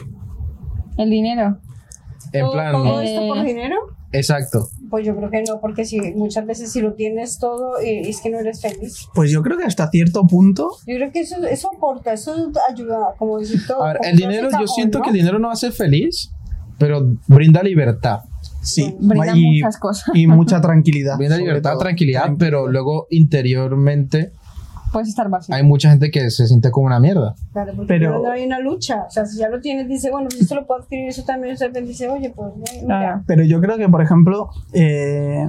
[0.97, 1.57] el dinero.
[2.33, 3.75] En ¿Todo, plan, todo esto por Eh, dinero?
[4.11, 4.69] Exacto.
[4.89, 8.21] Pues yo creo que no, porque si muchas veces si lo tienes todo eh, es
[8.21, 9.07] que no eres feliz.
[9.13, 13.13] Pues yo creo que hasta cierto punto, Yo creo que eso, eso aporta, eso ayuda,
[13.17, 13.83] como decir todo.
[13.83, 15.03] A ver, el dinero, yo siento ¿no?
[15.03, 16.31] que el dinero no hace feliz,
[16.77, 18.21] pero brinda libertad.
[18.61, 18.95] sí.
[18.99, 20.15] Brinda y, muchas cosas.
[20.15, 21.17] y mucha tranquilidad.
[21.17, 21.81] Brinda libertad, todo.
[21.81, 24.33] tranquilidad, pero luego interiormente
[24.91, 25.55] Puedes estar vacío.
[25.55, 27.35] hay mucha gente que se siente como una mierda.
[27.53, 29.03] Claro, porque Pero- no hay una lucha.
[29.07, 31.55] O sea, si ya lo tienes, dice, bueno, pues esto lo puedo adquirir, eso también,
[31.57, 33.23] repente dice, oye, pues mira.
[33.27, 35.47] Pero yo creo que, por ejemplo, eh,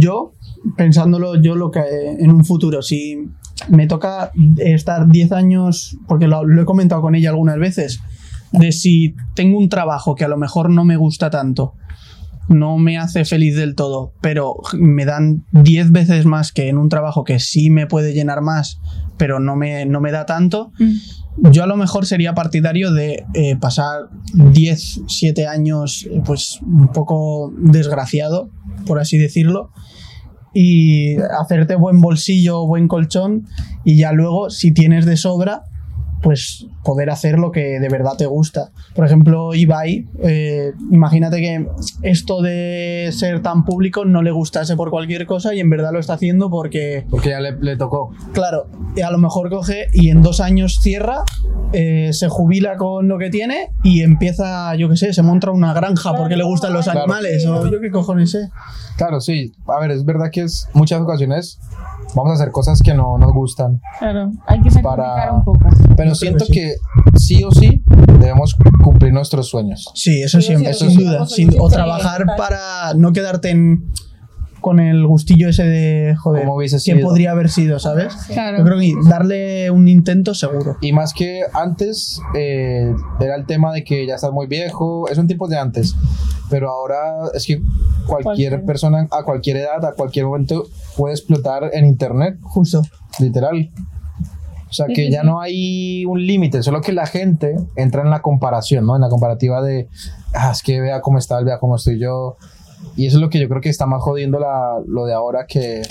[0.00, 0.32] yo,
[0.76, 1.80] pensándolo yo lo que
[2.18, 3.28] en un futuro, si
[3.68, 8.00] me toca estar 10 años, porque lo, lo he comentado con ella algunas veces,
[8.52, 11.74] de si tengo un trabajo que a lo mejor no me gusta tanto,
[12.48, 16.88] no me hace feliz del todo, pero me dan 10 veces más que en un
[16.88, 18.80] trabajo que sí me puede llenar más,
[19.16, 21.50] pero no me, no me da tanto, Mm.
[21.50, 27.52] yo a lo mejor sería partidario de eh, pasar 10, 7 años pues un poco
[27.58, 28.50] desgraciado,
[28.86, 29.70] por así decirlo,
[30.52, 33.46] y hacerte buen bolsillo, buen colchón
[33.84, 35.62] y ya luego si tienes de sobra
[36.22, 38.70] pues poder hacer lo que de verdad te gusta.
[38.94, 41.66] Por ejemplo, Ibai, eh, imagínate que
[42.02, 45.98] esto de ser tan público no le gustase por cualquier cosa y en verdad lo
[46.00, 48.10] está haciendo porque Porque ya le, le tocó.
[48.32, 51.24] Claro, y a lo mejor coge y en dos años cierra,
[51.72, 55.72] eh, se jubila con lo que tiene y empieza, yo qué sé, se monta una
[55.72, 57.00] granja porque le gustan los Claro.
[57.00, 58.48] animales o yo qué cojones sé.
[58.96, 59.52] Claro, sí.
[59.66, 61.58] A ver, es verdad que es muchas ocasiones
[62.14, 65.58] vamos a hacer cosas que no nos gustan, Claro, hay que sacrificar Para- un poco.
[65.96, 66.73] pero siento que
[67.12, 67.42] que sí.
[67.44, 67.82] o sí
[68.20, 69.90] debemos cumplir nuestros sueños.
[69.94, 71.26] Sí, eso Sí, siempre, sí, sin sí, duda.
[71.26, 73.92] sin- o trabajar para no quedarte en-
[74.60, 78.14] con el gustillo ese de, joder, Como hubiese que podría haber sido, ¿sabes?
[78.28, 78.56] Claro.
[78.56, 80.78] Yo creo que darle un intento seguro.
[80.80, 85.18] Y más que antes eh, era el tema de que ya estás muy viejo, es
[85.18, 85.94] un tipo de antes,
[86.48, 87.60] pero ahora es que
[88.06, 90.64] cualquier persona a cualquier edad, a cualquier momento
[90.96, 92.80] puede explotar en internet, Justo.
[93.20, 93.70] literal.
[94.74, 95.26] O sea Sí, que sí, ya sí.
[95.28, 98.96] no hay un límite, solo que la gente entra en la comparación, ¿no?
[98.96, 99.88] En la comparativa de,
[100.34, 102.36] ah, es que vea cómo está él, vea cómo estoy yo.
[102.96, 105.46] Y eso es lo que yo creo que está más jodiendo la, lo de ahora
[105.46, 105.82] que...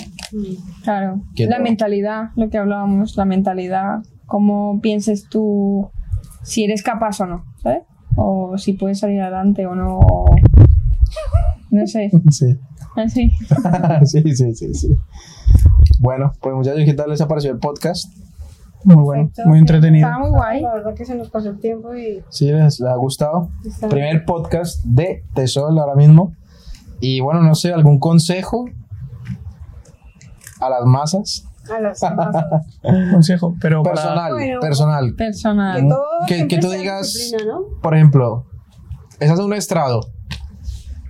[0.82, 1.22] Claro.
[1.34, 1.64] Que la no.
[1.64, 5.88] mentalidad, lo que hablábamos, la mentalidad, cómo pienses tú
[6.42, 7.84] si eres capaz o no, ¿sabes?
[8.16, 9.98] O si puedes salir adelante o no.
[9.98, 10.36] o-
[11.70, 12.54] No sé, Sí.
[12.96, 13.30] así.
[14.04, 14.88] sí, sí, sí, sí.
[16.00, 18.12] Bueno, pues muchachos, ¿qué tal les ha parecido el podcast?
[18.84, 19.48] Muy bueno, Perfecto.
[19.48, 20.06] muy entretenido.
[20.06, 20.60] Estaba muy guay.
[20.62, 23.48] La verdad que se nos pasó el tiempo y ¿Sí les, les ha gustado?
[23.64, 26.34] está- Primer podcast de Tesol ahora mismo.
[27.00, 28.66] Y bueno, no sé, algún consejo
[30.60, 31.46] a las masas.
[31.74, 32.44] a las masas.
[33.10, 34.60] Consejo, pero para- Personal, Bueno.
[34.60, 35.14] personal.
[35.14, 35.80] Personal.
[35.82, 37.32] Que todo Que- tú digas-.
[37.82, 38.44] Por ejemplo,
[39.18, 40.00] estás en un estrado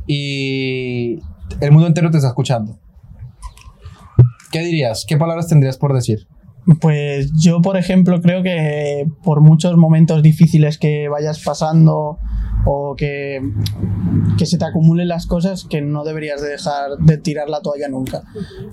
[0.07, 1.18] y
[1.61, 2.79] el mundo entero te está escuchando.
[4.53, 5.05] ¿Qué dirías?
[5.09, 6.29] ¿Qué palabras tendrías por decir?
[6.81, 12.19] Pues yo, por ejemplo, creo que por muchos momentos difíciles que vayas pasando
[12.65, 13.43] o que,
[14.39, 17.89] que se te acumulen las cosas, que no deberías de dejar de tirar la toalla
[17.89, 18.23] nunca.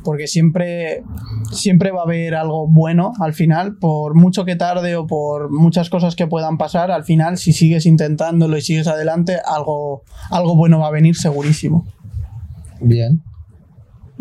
[0.05, 1.03] Porque siempre,
[1.51, 5.89] siempre va a haber algo bueno al final, por mucho que tarde o por muchas
[5.89, 10.79] cosas que puedan pasar, al final, si sigues intentándolo y sigues adelante, algo, algo bueno
[10.79, 11.85] va a venir segurísimo.
[12.79, 13.21] Bien.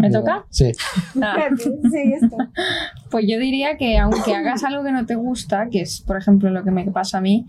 [0.00, 0.44] ¿Me toca?
[0.50, 0.72] Sí.
[1.22, 1.36] Ah.
[1.56, 2.36] Sí, esto.
[3.10, 6.50] Pues yo diría que aunque hagas algo que no te gusta, que es por ejemplo
[6.50, 7.46] lo que me pasa a mí,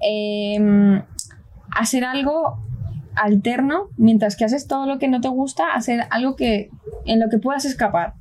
[0.00, 1.02] eh,
[1.76, 2.58] hacer algo
[3.16, 6.70] alterno, mientras que haces todo lo que no te gusta, hacer algo que
[7.04, 8.14] en lo que puedas escapar.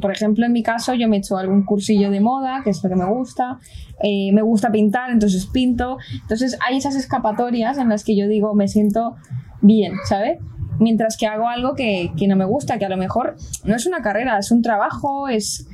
[0.00, 2.82] Por ejemplo, en mi caso, yo me he hecho algún cursillo de moda, que es
[2.82, 3.58] lo que me gusta.
[4.02, 5.98] eh, me gusta pintar, entonces pinto.
[6.22, 9.16] Entonces, hay esas escapatorias en las que yo digo, me siento
[9.62, 10.38] bien, ¿sabes?
[10.78, 13.86] Mientras que hago algo que, que no me gusta, que a lo mejor no es
[13.86, 15.66] una carrera, es un trabajo, es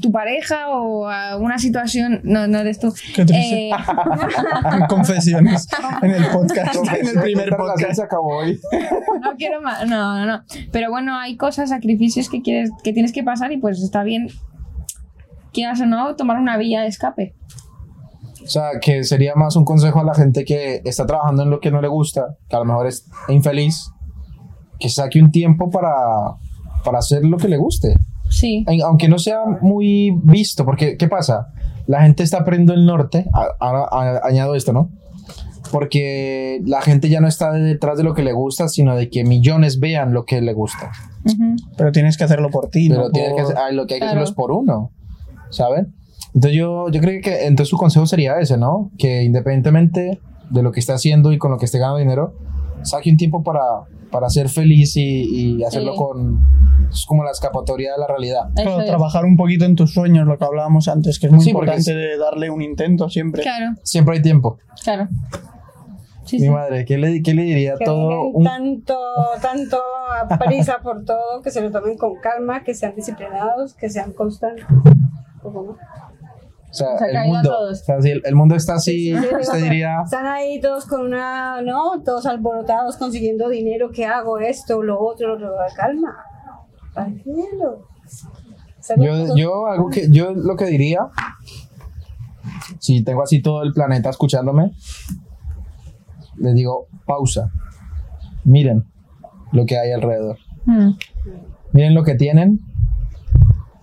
[0.00, 2.20] tu pareja o a una situación.
[2.24, 2.92] No, no eres tú.
[3.14, 3.70] Qué triste.
[3.70, 3.72] Eh,
[4.88, 5.68] Confesiones
[6.02, 7.94] en el podcast, en el primer podcast.
[7.94, 8.60] se acabó hoy.
[9.22, 9.86] no quiero más.
[9.88, 10.44] No, no, no.
[10.72, 14.28] Pero bueno, hay cosas, sacrificios que, quieres, que tienes que pasar y pues está bien,
[15.52, 17.34] quieras o no, tomar una vía de escape.
[18.44, 21.60] O sea, que sería más un consejo a la gente que está trabajando en lo
[21.60, 23.90] que no le gusta, que a lo mejor es infeliz,
[24.78, 25.90] que saque un tiempo para,
[26.84, 27.94] para hacer lo que le guste.
[28.30, 28.64] Sí.
[28.84, 31.48] Aunque no sea muy visto, porque ¿qué pasa?
[31.86, 34.90] La gente está perdiendo el norte, a- a- a- añado esto, ¿no?
[35.72, 39.24] Porque la gente ya no está detrás de lo que le gusta, sino de que
[39.24, 40.92] millones vean lo que le gusta.
[41.24, 41.56] Ujú.
[41.76, 44.00] Pero tienes que hacerlo por ti, Pero no que por- hacer- ay, lo que hay
[44.00, 44.20] que Claro.
[44.20, 44.90] hacerlo es por uno,
[45.50, 45.94] ¿saben?
[46.34, 48.90] Entonces yo, yo creo que entonces su consejo sería ese, ¿no?
[48.98, 50.20] Que independientemente
[50.50, 52.34] de lo que esté haciendo y con lo que esté ganando dinero,
[52.82, 53.60] saque un tiempo para,
[54.10, 55.98] para ser feliz y, y hacerlo Sí.
[55.98, 56.40] con...
[56.90, 58.42] Es como la escapatoria de la realidad.
[58.54, 58.86] Claro, es.
[58.86, 61.80] trabajar un poquito en tus sueños, lo que hablábamos antes, que es muy Sí, importante
[61.80, 63.42] es- de darle un intento siempre.
[63.42, 64.58] Claro, Siempre hay tiempo.
[64.82, 65.08] claro.
[66.24, 66.50] Sí, Mi sí.
[66.50, 68.44] madre, ¿qué le, qué le diría a Que todo un...
[68.44, 68.96] tanto,
[69.42, 69.76] tanto
[70.30, 74.12] a prisa por todo, que se lo tomen con calma, que sean disciplinados, que sean
[74.12, 74.64] constantes.
[75.42, 75.76] Poco más.
[76.74, 77.80] O sea, Se ha el mundo, todos.
[77.82, 80.02] o sea, si el, el mundo está así, Sí, sí, usted diría...
[80.04, 82.02] Están ahí todos con una, ¿no?
[82.04, 84.38] Todos alborotados consiguiendo dinero, ¿qué hago?
[84.40, 86.16] Esto, lo otro, lo calma.
[86.92, 87.86] Tranquilo.
[88.98, 91.08] Yo, yo algo que yo lo que diría
[92.78, 94.72] si tengo así todo el planeta escuchándome
[96.36, 97.50] les digo pausa
[98.44, 98.84] miren
[99.52, 100.92] lo que hay alrededor Mm.
[101.72, 102.58] miren lo que tienen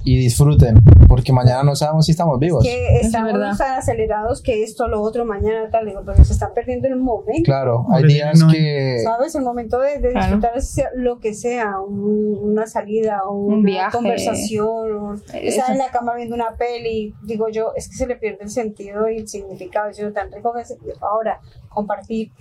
[0.04, 0.78] y disfruten
[1.08, 3.56] porque mañana no sabemos si estamos vivos que es estamos verdad.
[3.58, 7.44] tan acelerados que esto, lo otro, mañana, tal, digo, pero se están perdiendo el momento.
[7.44, 9.36] claro hay días no que ¿Sabes?
[9.36, 10.38] El momento de, de Claro.
[10.38, 13.92] disfrutar lo que sea, un- una salida, una Un viaje.
[13.96, 15.28] conversación, o Eso.
[15.34, 18.50] estar en la cama viendo una peli, digo yo, es que se le pierde el
[18.50, 20.76] sentido y el significado, es lo tan rico que es.
[21.02, 21.40] Ahora,
[21.70, 22.32] compartir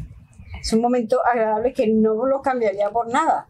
[0.60, 3.46] es un momento agradable que no lo cambiaría por nada,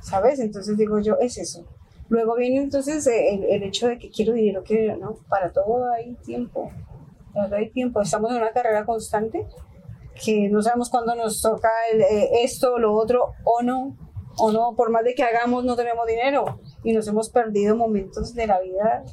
[0.00, 0.38] ¿sabes?
[0.40, 1.64] Entonces digo yo, es eso.
[2.12, 5.16] Luego viene entonces eh, el, el hecho de que quiero dinero, quiero, ¿no?
[5.30, 6.70] Para todo hay tiempo,
[7.32, 8.02] para todo hay tiempo.
[8.02, 9.46] Estamos en una carrera constante
[10.22, 13.96] que no sabemos cuándo nos toca el, eh, esto, lo otro, o no,
[14.36, 18.34] o no, por más de que hagamos no tenemos dinero y nos hemos perdido momentos
[18.34, 19.04] de la vida.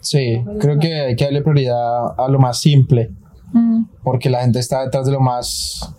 [0.00, 3.10] sí creo que hay que darle prioridad a lo más simple
[3.52, 3.84] Mm.
[4.04, 5.92] porque la gente está detrás de lo más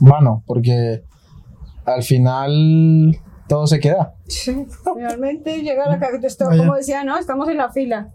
[0.00, 1.02] vano porque
[1.84, 4.14] al final todo se queda
[4.96, 6.58] Realmente llega la que esto, Vaya.
[6.58, 8.10] como decía, no, estamos en la fila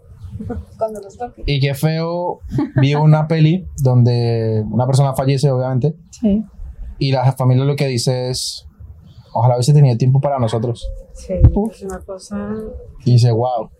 [0.78, 1.42] cuando nos toque.
[1.46, 2.40] Y qué feo,
[2.80, 6.42] vi una peli donde una persona fallece, obviamente, Sí.
[6.98, 8.66] y la familia lo que dice es,
[9.34, 10.88] ojalá hubiese tenido tiempo para nosotros.
[11.12, 12.54] Sí, es una cosa.
[13.04, 13.70] Y dice, wow.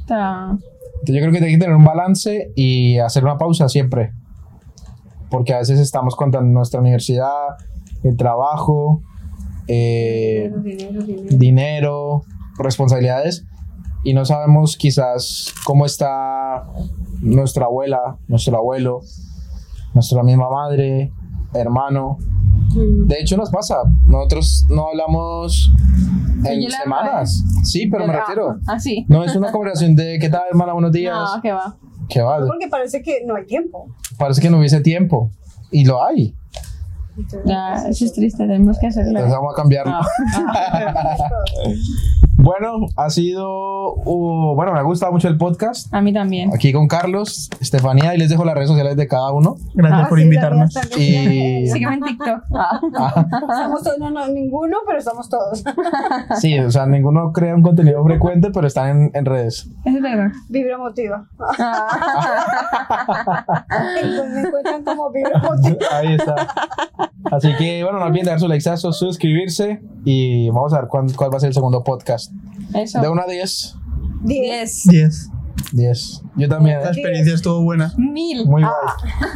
[0.00, 0.56] Está...
[1.00, 4.12] Entonces yo creo que hay que tener un balance y hacer una pausa siempre.
[5.30, 7.56] Porque a veces estamos contando nuestra universidad,
[8.02, 9.02] el trabajo,
[9.68, 11.36] eh, Dinero, dinero, dinero.
[11.38, 12.22] dinero,
[12.58, 13.44] responsabilidades
[14.02, 16.66] y no sabemos quizás cómo está
[17.20, 19.00] nuestra abuela, nuestro abuelo,
[19.94, 21.10] nuestra misma madre,
[21.54, 22.18] hermano.
[22.74, 23.06] Mm.
[23.06, 25.72] De hecho nos pasa, nosotros no hablamos
[26.44, 27.42] en Yo semanas.
[27.62, 28.56] Sí, pero me Ah, refiero.
[28.66, 29.06] Ah, sí.
[29.08, 30.74] No es una conversación de ¿qué tal, hermana?
[30.74, 31.14] Buenos días.
[31.14, 31.76] No, que va.
[32.08, 32.38] ¿Qué va?
[32.46, 33.86] Porque parece que no hay tiempo.
[34.18, 35.30] Parece que no hubiese tiempo.
[35.70, 36.34] Y lo hay.
[37.16, 39.10] Entonces, Ya, eso es triste, tenemos que hacerlo.
[39.10, 39.92] Entonces vamos a cambiarlo.
[39.92, 40.06] Ah,
[42.44, 43.94] Bueno, ha sido.
[43.94, 45.92] uh, bueno, me ha gustado mucho el podcast.
[45.94, 46.50] a mí también.
[46.54, 49.56] Aquí con Carlos, Estefanía, y les dejo las redes sociales de cada uno.
[49.72, 50.74] Gracias Ah, por sí, invitarnos.
[50.98, 51.66] Y.
[51.72, 52.42] Sígueme en TikTok.
[52.54, 52.80] Ah.
[53.50, 55.64] Estamos todos, no, no, ninguno, pero estamos todos.
[56.40, 59.70] Sí, o sea, ninguno crea un contenido frecuente, pero están en, en redes.
[59.86, 60.30] Es verdad.
[61.58, 63.54] Ah.
[64.04, 65.78] Pues me encuentran como vibra emotiva.
[65.92, 66.34] Ahí está.
[67.30, 71.32] Así que, bueno, no olviden dar su likeazo, suscribirse y vamos a ver cuál, cuál
[71.32, 72.32] va a ser el segundo podcast.
[72.74, 73.00] Eso.
[73.00, 73.74] De 1 a 10.
[74.24, 74.82] 10.
[74.84, 74.84] 10.
[74.88, 75.30] 10.
[75.72, 76.22] 10.
[76.36, 76.80] Yo también.
[76.80, 76.92] La ¿eh?
[76.92, 77.92] experiencia estuvo buena.
[77.96, 78.46] Mil.
[78.46, 78.72] Muy guay.